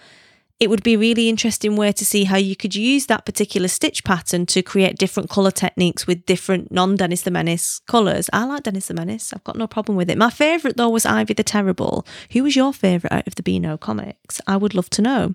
it 0.62 0.70
would 0.70 0.84
be 0.84 0.96
really 0.96 1.28
interesting 1.28 1.74
way 1.74 1.90
to 1.90 2.04
see 2.04 2.22
how 2.22 2.36
you 2.36 2.54
could 2.54 2.76
use 2.76 3.06
that 3.06 3.26
particular 3.26 3.66
stitch 3.66 4.04
pattern 4.04 4.46
to 4.46 4.62
create 4.62 4.96
different 4.96 5.28
colour 5.28 5.50
techniques 5.50 6.06
with 6.06 6.24
different 6.24 6.70
non 6.70 6.94
Dennis 6.94 7.22
the 7.22 7.32
Menace 7.32 7.80
colours. 7.88 8.30
I 8.32 8.44
like 8.44 8.62
Dennis 8.62 8.86
the 8.86 8.94
Menace, 8.94 9.32
I've 9.32 9.42
got 9.42 9.56
no 9.56 9.66
problem 9.66 9.96
with 9.96 10.08
it. 10.08 10.16
My 10.16 10.30
favourite 10.30 10.76
though 10.76 10.90
was 10.90 11.04
Ivy 11.04 11.34
the 11.34 11.42
Terrible. 11.42 12.06
Who 12.30 12.44
was 12.44 12.54
your 12.54 12.72
favourite 12.72 13.12
out 13.12 13.26
of 13.26 13.34
the 13.34 13.42
Beano 13.42 13.76
comics? 13.76 14.40
I 14.46 14.56
would 14.56 14.72
love 14.72 14.88
to 14.90 15.02
know. 15.02 15.32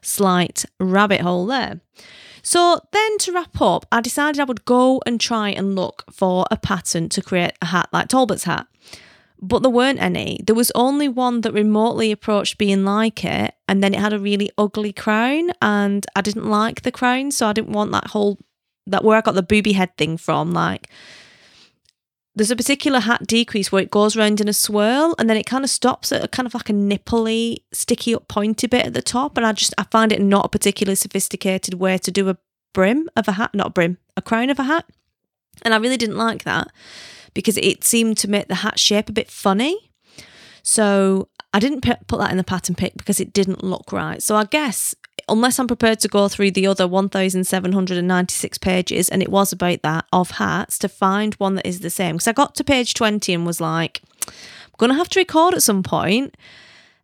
Slight 0.00 0.64
rabbit 0.78 1.22
hole 1.22 1.46
there. 1.46 1.80
So 2.42 2.80
then 2.92 3.18
to 3.18 3.32
wrap 3.32 3.60
up, 3.60 3.86
I 3.90 4.00
decided 4.00 4.40
I 4.40 4.44
would 4.44 4.64
go 4.64 5.02
and 5.06 5.20
try 5.20 5.50
and 5.50 5.74
look 5.74 6.04
for 6.12 6.46
a 6.50 6.56
pattern 6.56 7.08
to 7.10 7.22
create 7.22 7.52
a 7.60 7.66
hat 7.66 7.88
like 7.92 8.08
Talbot's 8.08 8.44
hat 8.44 8.66
but 9.40 9.62
there 9.62 9.70
weren't 9.70 10.00
any. 10.00 10.40
There 10.44 10.54
was 10.54 10.72
only 10.74 11.08
one 11.08 11.42
that 11.42 11.52
remotely 11.52 12.10
approached 12.10 12.58
being 12.58 12.84
like 12.84 13.24
it, 13.24 13.54
and 13.68 13.82
then 13.82 13.94
it 13.94 14.00
had 14.00 14.12
a 14.12 14.18
really 14.18 14.50
ugly 14.58 14.92
crown, 14.92 15.52
and 15.62 16.04
I 16.16 16.20
didn't 16.20 16.50
like 16.50 16.82
the 16.82 16.92
crown, 16.92 17.30
so 17.30 17.46
I 17.46 17.52
didn't 17.52 17.72
want 17.72 17.92
that 17.92 18.08
whole 18.08 18.38
that 18.86 19.04
where 19.04 19.18
I 19.18 19.20
got 19.20 19.34
the 19.34 19.42
booby 19.42 19.72
head 19.72 19.96
thing 19.96 20.16
from. 20.16 20.52
Like, 20.52 20.88
there's 22.38 22.50
a 22.50 22.56
particular 22.56 23.00
hat 23.00 23.26
decrease 23.26 23.70
where 23.70 23.82
it 23.82 23.90
goes 23.90 24.16
around 24.16 24.40
in 24.40 24.48
a 24.48 24.52
swirl, 24.52 25.14
and 25.18 25.28
then 25.28 25.36
it 25.36 25.44
kind 25.44 25.64
of 25.64 25.70
stops 25.70 26.12
at 26.12 26.24
a 26.24 26.28
kind 26.28 26.46
of 26.46 26.54
like 26.54 26.70
a 26.70 26.72
nipply, 26.72 27.58
sticky 27.72 28.14
up, 28.14 28.28
pointy 28.28 28.66
bit 28.66 28.86
at 28.86 28.94
the 28.94 29.02
top, 29.02 29.36
and 29.36 29.44
I 29.44 29.52
just 29.52 29.74
I 29.76 29.84
find 29.84 30.12
it 30.12 30.20
not 30.20 30.46
a 30.46 30.48
particularly 30.48 30.94
sophisticated 30.94 31.74
way 31.74 31.98
to 31.98 32.10
do 32.10 32.28
a 32.28 32.38
brim 32.72 33.08
of 33.16 33.28
a 33.28 33.32
hat, 33.32 33.54
not 33.54 33.68
a 33.68 33.70
brim, 33.70 33.98
a 34.16 34.22
crown 34.22 34.50
of 34.50 34.58
a 34.58 34.64
hat, 34.64 34.86
and 35.62 35.74
I 35.74 35.78
really 35.78 35.96
didn't 35.96 36.16
like 36.16 36.44
that 36.44 36.68
because 37.34 37.56
it 37.58 37.84
seemed 37.84 38.16
to 38.18 38.30
make 38.30 38.48
the 38.48 38.56
hat 38.56 38.78
shape 38.78 39.08
a 39.08 39.12
bit 39.12 39.30
funny. 39.30 39.87
So 40.62 41.28
I 41.52 41.58
didn't 41.58 41.82
put 41.82 42.18
that 42.18 42.30
in 42.30 42.36
the 42.36 42.44
pattern 42.44 42.74
pick 42.74 42.96
because 42.96 43.20
it 43.20 43.32
didn't 43.32 43.64
look 43.64 43.92
right. 43.92 44.22
So 44.22 44.36
I 44.36 44.44
guess 44.44 44.94
unless 45.28 45.58
I'm 45.58 45.66
prepared 45.66 46.00
to 46.00 46.08
go 46.08 46.28
through 46.28 46.52
the 46.52 46.66
other 46.66 46.88
1,796 46.88 48.58
pages, 48.58 49.08
and 49.08 49.22
it 49.22 49.28
was 49.30 49.52
about 49.52 49.82
that 49.82 50.06
of 50.12 50.32
hats, 50.32 50.78
to 50.78 50.88
find 50.88 51.34
one 51.34 51.54
that 51.56 51.66
is 51.66 51.80
the 51.80 51.90
same. 51.90 52.16
Because 52.16 52.28
I 52.28 52.32
got 52.32 52.54
to 52.56 52.64
page 52.64 52.94
20 52.94 53.34
and 53.34 53.46
was 53.46 53.60
like, 53.60 54.00
I'm 54.26 54.32
going 54.78 54.90
to 54.90 54.96
have 54.96 55.08
to 55.10 55.20
record 55.20 55.54
at 55.54 55.62
some 55.62 55.82
point. 55.82 56.36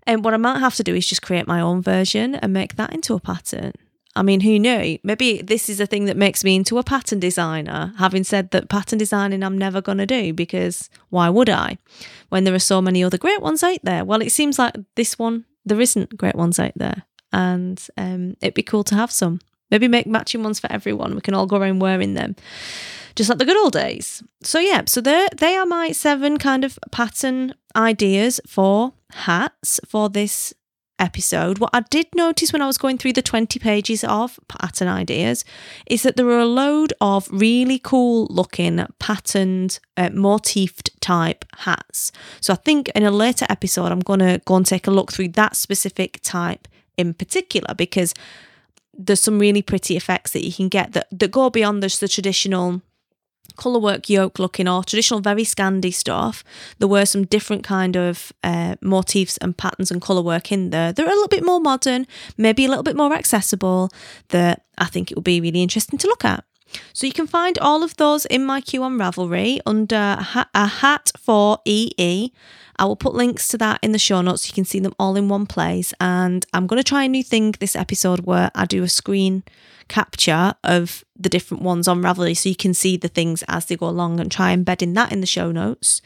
And 0.07 0.25
what 0.25 0.35
I 0.35 0.39
might 0.39 0.59
have 0.59 0.75
to 0.77 0.85
do 0.85 0.95
is 0.95 1.07
just 1.07 1.23
create 1.23 1.47
my 1.47 1.61
own 1.61 1.83
version 1.83 2.35
and 2.35 2.53
make 2.53 2.77
that 2.77 2.93
into 2.93 3.15
a 3.15 3.21
pattern. 3.21 3.73
I 4.17 4.23
mean, 4.23 4.41
who 4.41 4.59
knew? 4.59 4.99
Maybe 5.03 5.43
this 5.43 5.69
is 5.69 5.81
a 5.81 5.87
thing 5.87 6.05
that 6.05 6.17
makes 6.17 6.45
me 6.45 6.55
into 6.55 6.79
a 6.79 6.85
pattern 6.85 7.19
designer, 7.19 7.93
having 7.99 8.23
said 8.23 8.53
that 8.53 8.69
pattern 8.69 8.99
designing 8.99 9.43
I'm 9.43 9.59
never 9.59 9.81
going 9.81 9.99
to 9.99 10.07
do 10.07 10.33
because 10.33 10.89
why 11.11 11.29
would 11.29 11.51
I 11.51 11.79
when 12.29 12.45
there 12.45 12.55
are 12.55 12.61
so 12.61 12.81
many 12.81 13.03
other 13.03 13.19
great 13.19 13.43
ones 13.43 13.63
out 13.63 13.81
there? 13.83 14.05
Well, 14.05 14.23
it 14.23 14.31
seems 14.31 14.59
like 14.59 14.75
this 14.95 15.19
one, 15.19 15.45
there 15.65 15.81
isn't 15.81 16.17
great 16.17 16.37
ones 16.37 16.61
out 16.61 16.73
there. 16.77 17.03
And 17.33 17.85
um, 17.97 18.37
it'd 18.41 18.55
be 18.55 18.63
cool 18.63 18.85
to 18.85 18.95
have 18.95 19.11
some. 19.11 19.41
Maybe 19.71 19.89
make 19.89 20.07
matching 20.07 20.45
ones 20.45 20.61
for 20.61 20.71
everyone. 20.71 21.17
We 21.17 21.21
can 21.21 21.35
all 21.35 21.47
go 21.47 21.57
around 21.57 21.81
wearing 21.81 22.15
them, 22.15 22.37
just 23.17 23.29
like 23.29 23.39
the 23.39 23.45
good 23.45 23.57
old 23.57 23.73
days. 23.73 24.23
So, 24.43 24.61
yeah, 24.61 24.83
so 24.87 25.01
they 25.01 25.57
are 25.57 25.67
my 25.67 25.91
seven 25.91 26.39
kind 26.39 26.63
of 26.63 26.79
pattern 26.93 27.55
ideas 27.75 28.41
for 28.47 28.93
hats 29.11 29.81
for 29.89 30.09
this 30.09 30.55
episode, 30.99 31.59
what 31.59 31.71
I 31.73 31.81
did 31.91 32.07
notice 32.15 32.53
when 32.53 32.63
I 32.63 32.67
was 32.67 32.79
going 32.79 32.99
through 32.99 33.15
the 33.15 33.23
20 33.23 33.59
pages 33.59 34.05
of 34.05 34.39
pattern 34.49 34.89
ideas 34.89 35.45
is 35.87 36.03
that 36.03 36.17
there 36.17 36.29
are 36.29 36.41
a 36.41 36.47
load 36.47 36.93
of 37.01 37.29
really 37.31 37.79
cool 37.79 38.27
looking 38.31 38.85
patterned, 38.99 39.81
uh, 39.97 40.11
motifed 40.11 40.91
type 41.01 41.45
hats. 41.59 42.13
So 42.41 42.53
I 42.53 42.57
think 42.57 42.91
in 42.91 43.03
a 43.03 43.11
later 43.11 43.47
episode, 43.49 43.93
I'm 43.93 44.01
going 44.01 44.21
to 44.21 44.41
go 44.45 44.57
and 44.57 44.67
take 44.67 44.87
a 44.87 44.91
look 44.91 45.13
through 45.13 45.29
that 45.29 45.57
specific 45.57 46.21
type 46.23 46.69
in 46.97 47.15
particular 47.15 47.75
because 47.75 48.15
there's 48.97 49.21
some 49.21 49.39
really 49.39 49.63
pretty 49.63 49.97
effects 49.97 50.33
that 50.33 50.45
you 50.45 50.53
can 50.53 50.69
get 50.69 50.93
that, 50.93 51.09
that 51.11 51.31
go 51.31 51.51
beyond 51.51 51.83
just 51.83 52.01
the 52.01 52.09
traditional 52.09 52.81
colourwork 53.57 54.09
yoke 54.09 54.39
looking 54.39 54.69
or 54.69 54.83
traditional 54.85 55.21
very 55.21 55.45
Scandi 55.45 55.93
stuff. 55.93 56.45
There 56.79 56.89
were 56.89 57.07
some 57.07 57.25
different 57.25 57.65
kind 57.65 57.97
of 57.97 58.33
uh, 58.43 58.77
motifs 58.81 59.37
and 59.39 59.57
patterns 59.57 59.91
and 59.91 60.01
colourwork 60.01 60.51
in 60.51 60.71
there. 60.71 60.93
They're 60.93 61.07
a 61.07 61.11
little 61.11 61.29
bit 61.29 61.45
more 61.45 61.61
modern, 61.61 62.07
maybe 62.37 62.65
a 62.65 62.69
little 62.69 62.83
bit 62.83 62.97
more 62.97 63.13
accessible 63.13 63.91
that 64.29 64.65
I 64.79 64.87
think 64.87 65.11
it 65.11 65.17
will 65.17 65.23
be 65.23 65.41
really 65.41 65.63
interesting 65.63 65.99
to 65.99 66.07
look 66.07 66.25
at. 66.25 66.45
So 66.93 67.07
you 67.07 67.13
can 67.13 67.27
find 67.27 67.59
all 67.59 67.83
of 67.83 67.97
those 67.97 68.27
in 68.27 68.45
my 68.45 68.61
queue 68.61 68.83
on 68.83 68.99
Ravelry 68.99 69.61
under 69.67 70.19
a 70.55 70.67
hat 70.67 71.13
for 71.19 71.59
EE. 71.65 72.33
I 72.77 72.85
will 72.85 72.97
put 72.97 73.15
links 73.15 73.49
to 73.49 73.59
that 73.59 73.79
in 73.83 73.93
the 73.93 73.99
show 73.99 74.21
notes 74.21 74.49
you 74.49 74.55
can 74.55 74.65
see 74.65 74.81
them 74.81 74.95
all 74.99 75.17
in 75.17 75.29
one 75.29 75.47
place. 75.47 75.95
And 76.01 76.45
I'm 76.53 76.67
going 76.67 76.83
to 76.83 76.89
try 76.89 77.05
a 77.05 77.09
new 77.09 77.23
thing 77.23 77.53
this 77.53 77.77
episode 77.77 78.21
where 78.21 78.51
I 78.55 78.65
do 78.65 78.83
a 78.83 78.89
screen 78.89 79.45
capture 79.89 80.55
of 80.65 81.05
the 81.17 81.29
different 81.29 81.63
ones 81.63 81.87
on 81.87 82.03
Ravelry 82.03 82.37
so 82.37 82.49
you 82.49 82.57
can 82.57 82.75
see 82.75 82.97
the 82.97 83.09
things 83.09 83.45
as 83.49 83.67
they 83.67 83.77
go 83.77 83.89
along 83.89 84.19
and 84.21 84.31
try 84.31 84.53
embedding 84.53 84.95
that 84.95 85.13
in 85.13 85.21
the 85.21 85.27
show 85.27 85.53
notes. 85.53 86.01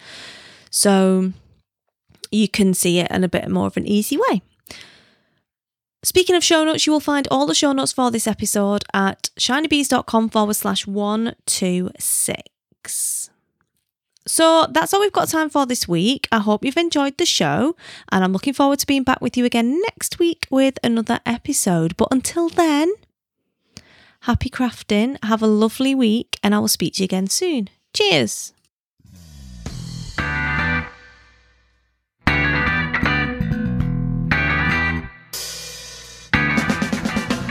So 0.71 1.33
you 2.31 2.49
can 2.49 2.75
see 2.75 2.99
it 2.99 3.11
in 3.11 3.25
a 3.25 3.29
bit 3.29 3.49
more 3.49 3.67
of 3.67 3.77
an 3.77 3.87
easy 3.87 4.19
way. 4.19 4.43
Speaking 6.09 6.37
of 6.37 6.43
show 6.43 6.65
notes, 6.65 6.87
you 6.87 6.93
will 6.95 7.01
find 7.01 7.29
all 7.31 7.45
the 7.45 7.55
show 7.55 7.73
notes 7.73 7.93
for 7.93 8.11
this 8.11 8.27
episode 8.27 8.83
at 8.95 9.29
shinybees.com 9.39 10.31
forward 10.31 10.55
slash 10.55 10.87
126. 10.87 13.31
So 14.27 14.67
that's 14.71 14.95
all 14.95 15.03
we've 15.03 15.13
got 15.13 15.29
time 15.29 15.51
for 15.51 15.67
this 15.67 15.87
week. 15.87 16.27
I 16.33 16.39
hope 16.39 16.65
you've 16.65 16.79
enjoyed 16.79 17.19
the 17.19 17.27
show, 17.27 17.77
and 18.11 18.25
I'm 18.25 18.33
looking 18.33 18.55
forward 18.55 18.79
to 18.79 18.87
being 18.87 19.03
back 19.03 19.21
with 19.21 19.37
you 19.37 19.45
again 19.45 19.83
next 19.83 20.19
week 20.19 20.47
with 20.51 20.79
another 20.83 21.21
episode. 21.27 21.95
But 21.99 22.09
until 22.11 22.49
then, 22.49 22.91
happy 24.21 24.49
crafting, 24.49 25.23
have 25.23 25.43
a 25.43 25.47
lovely 25.47 25.95
week, 25.95 26.39
and 26.43 26.55
I 26.55 26.59
will 26.59 26.69
speak 26.69 26.95
to 26.95 27.03
you 27.03 27.05
again 27.05 27.27
soon. 27.27 27.69
Cheers! 27.93 28.55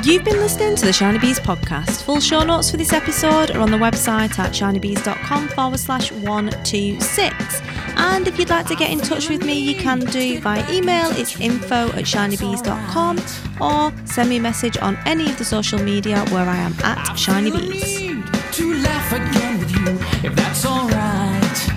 You've 0.07 0.23
been 0.23 0.37
listening 0.37 0.77
to 0.77 0.85
the 0.85 0.93
Shiny 0.93 1.19
Bees 1.19 1.37
podcast. 1.37 2.03
Full 2.03 2.21
show 2.21 2.41
notes 2.41 2.71
for 2.71 2.77
this 2.77 2.93
episode 2.93 3.51
are 3.51 3.59
on 3.59 3.71
the 3.71 3.77
website 3.77 4.39
at 4.39 4.53
shinybees.com 4.53 5.49
forward 5.49 5.81
slash 5.81 6.13
126. 6.13 7.61
And 7.97 8.25
if 8.25 8.39
you'd 8.39 8.49
like 8.49 8.67
to 8.67 8.75
get 8.77 8.89
in 8.89 8.99
touch 8.99 9.27
with 9.29 9.43
me, 9.43 9.59
you 9.59 9.75
can 9.75 9.99
do 9.99 10.39
via 10.39 10.63
email. 10.71 11.09
It's 11.11 11.37
info 11.41 11.87
at 11.89 12.05
shinybees.com 12.05 13.17
or 13.59 14.07
send 14.07 14.29
me 14.29 14.37
a 14.37 14.39
message 14.39 14.77
on 14.77 14.97
any 15.05 15.29
of 15.29 15.37
the 15.37 15.43
social 15.43 15.77
media 15.77 16.23
where 16.29 16.47
I 16.47 16.55
am 16.55 16.71
at 16.85 16.99
shinybees. 17.17 18.53
To 18.53 18.75
laugh 18.75 19.11
again 19.11 19.59
with 19.59 19.71
you, 19.71 20.29
if 20.29 20.33
that's 20.37 20.65
alright. 20.65 21.67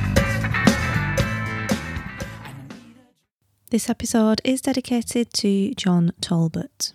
This 3.70 3.90
episode 3.90 4.40
is 4.44 4.60
dedicated 4.60 5.32
to 5.34 5.74
John 5.74 6.12
Talbot. 6.20 6.92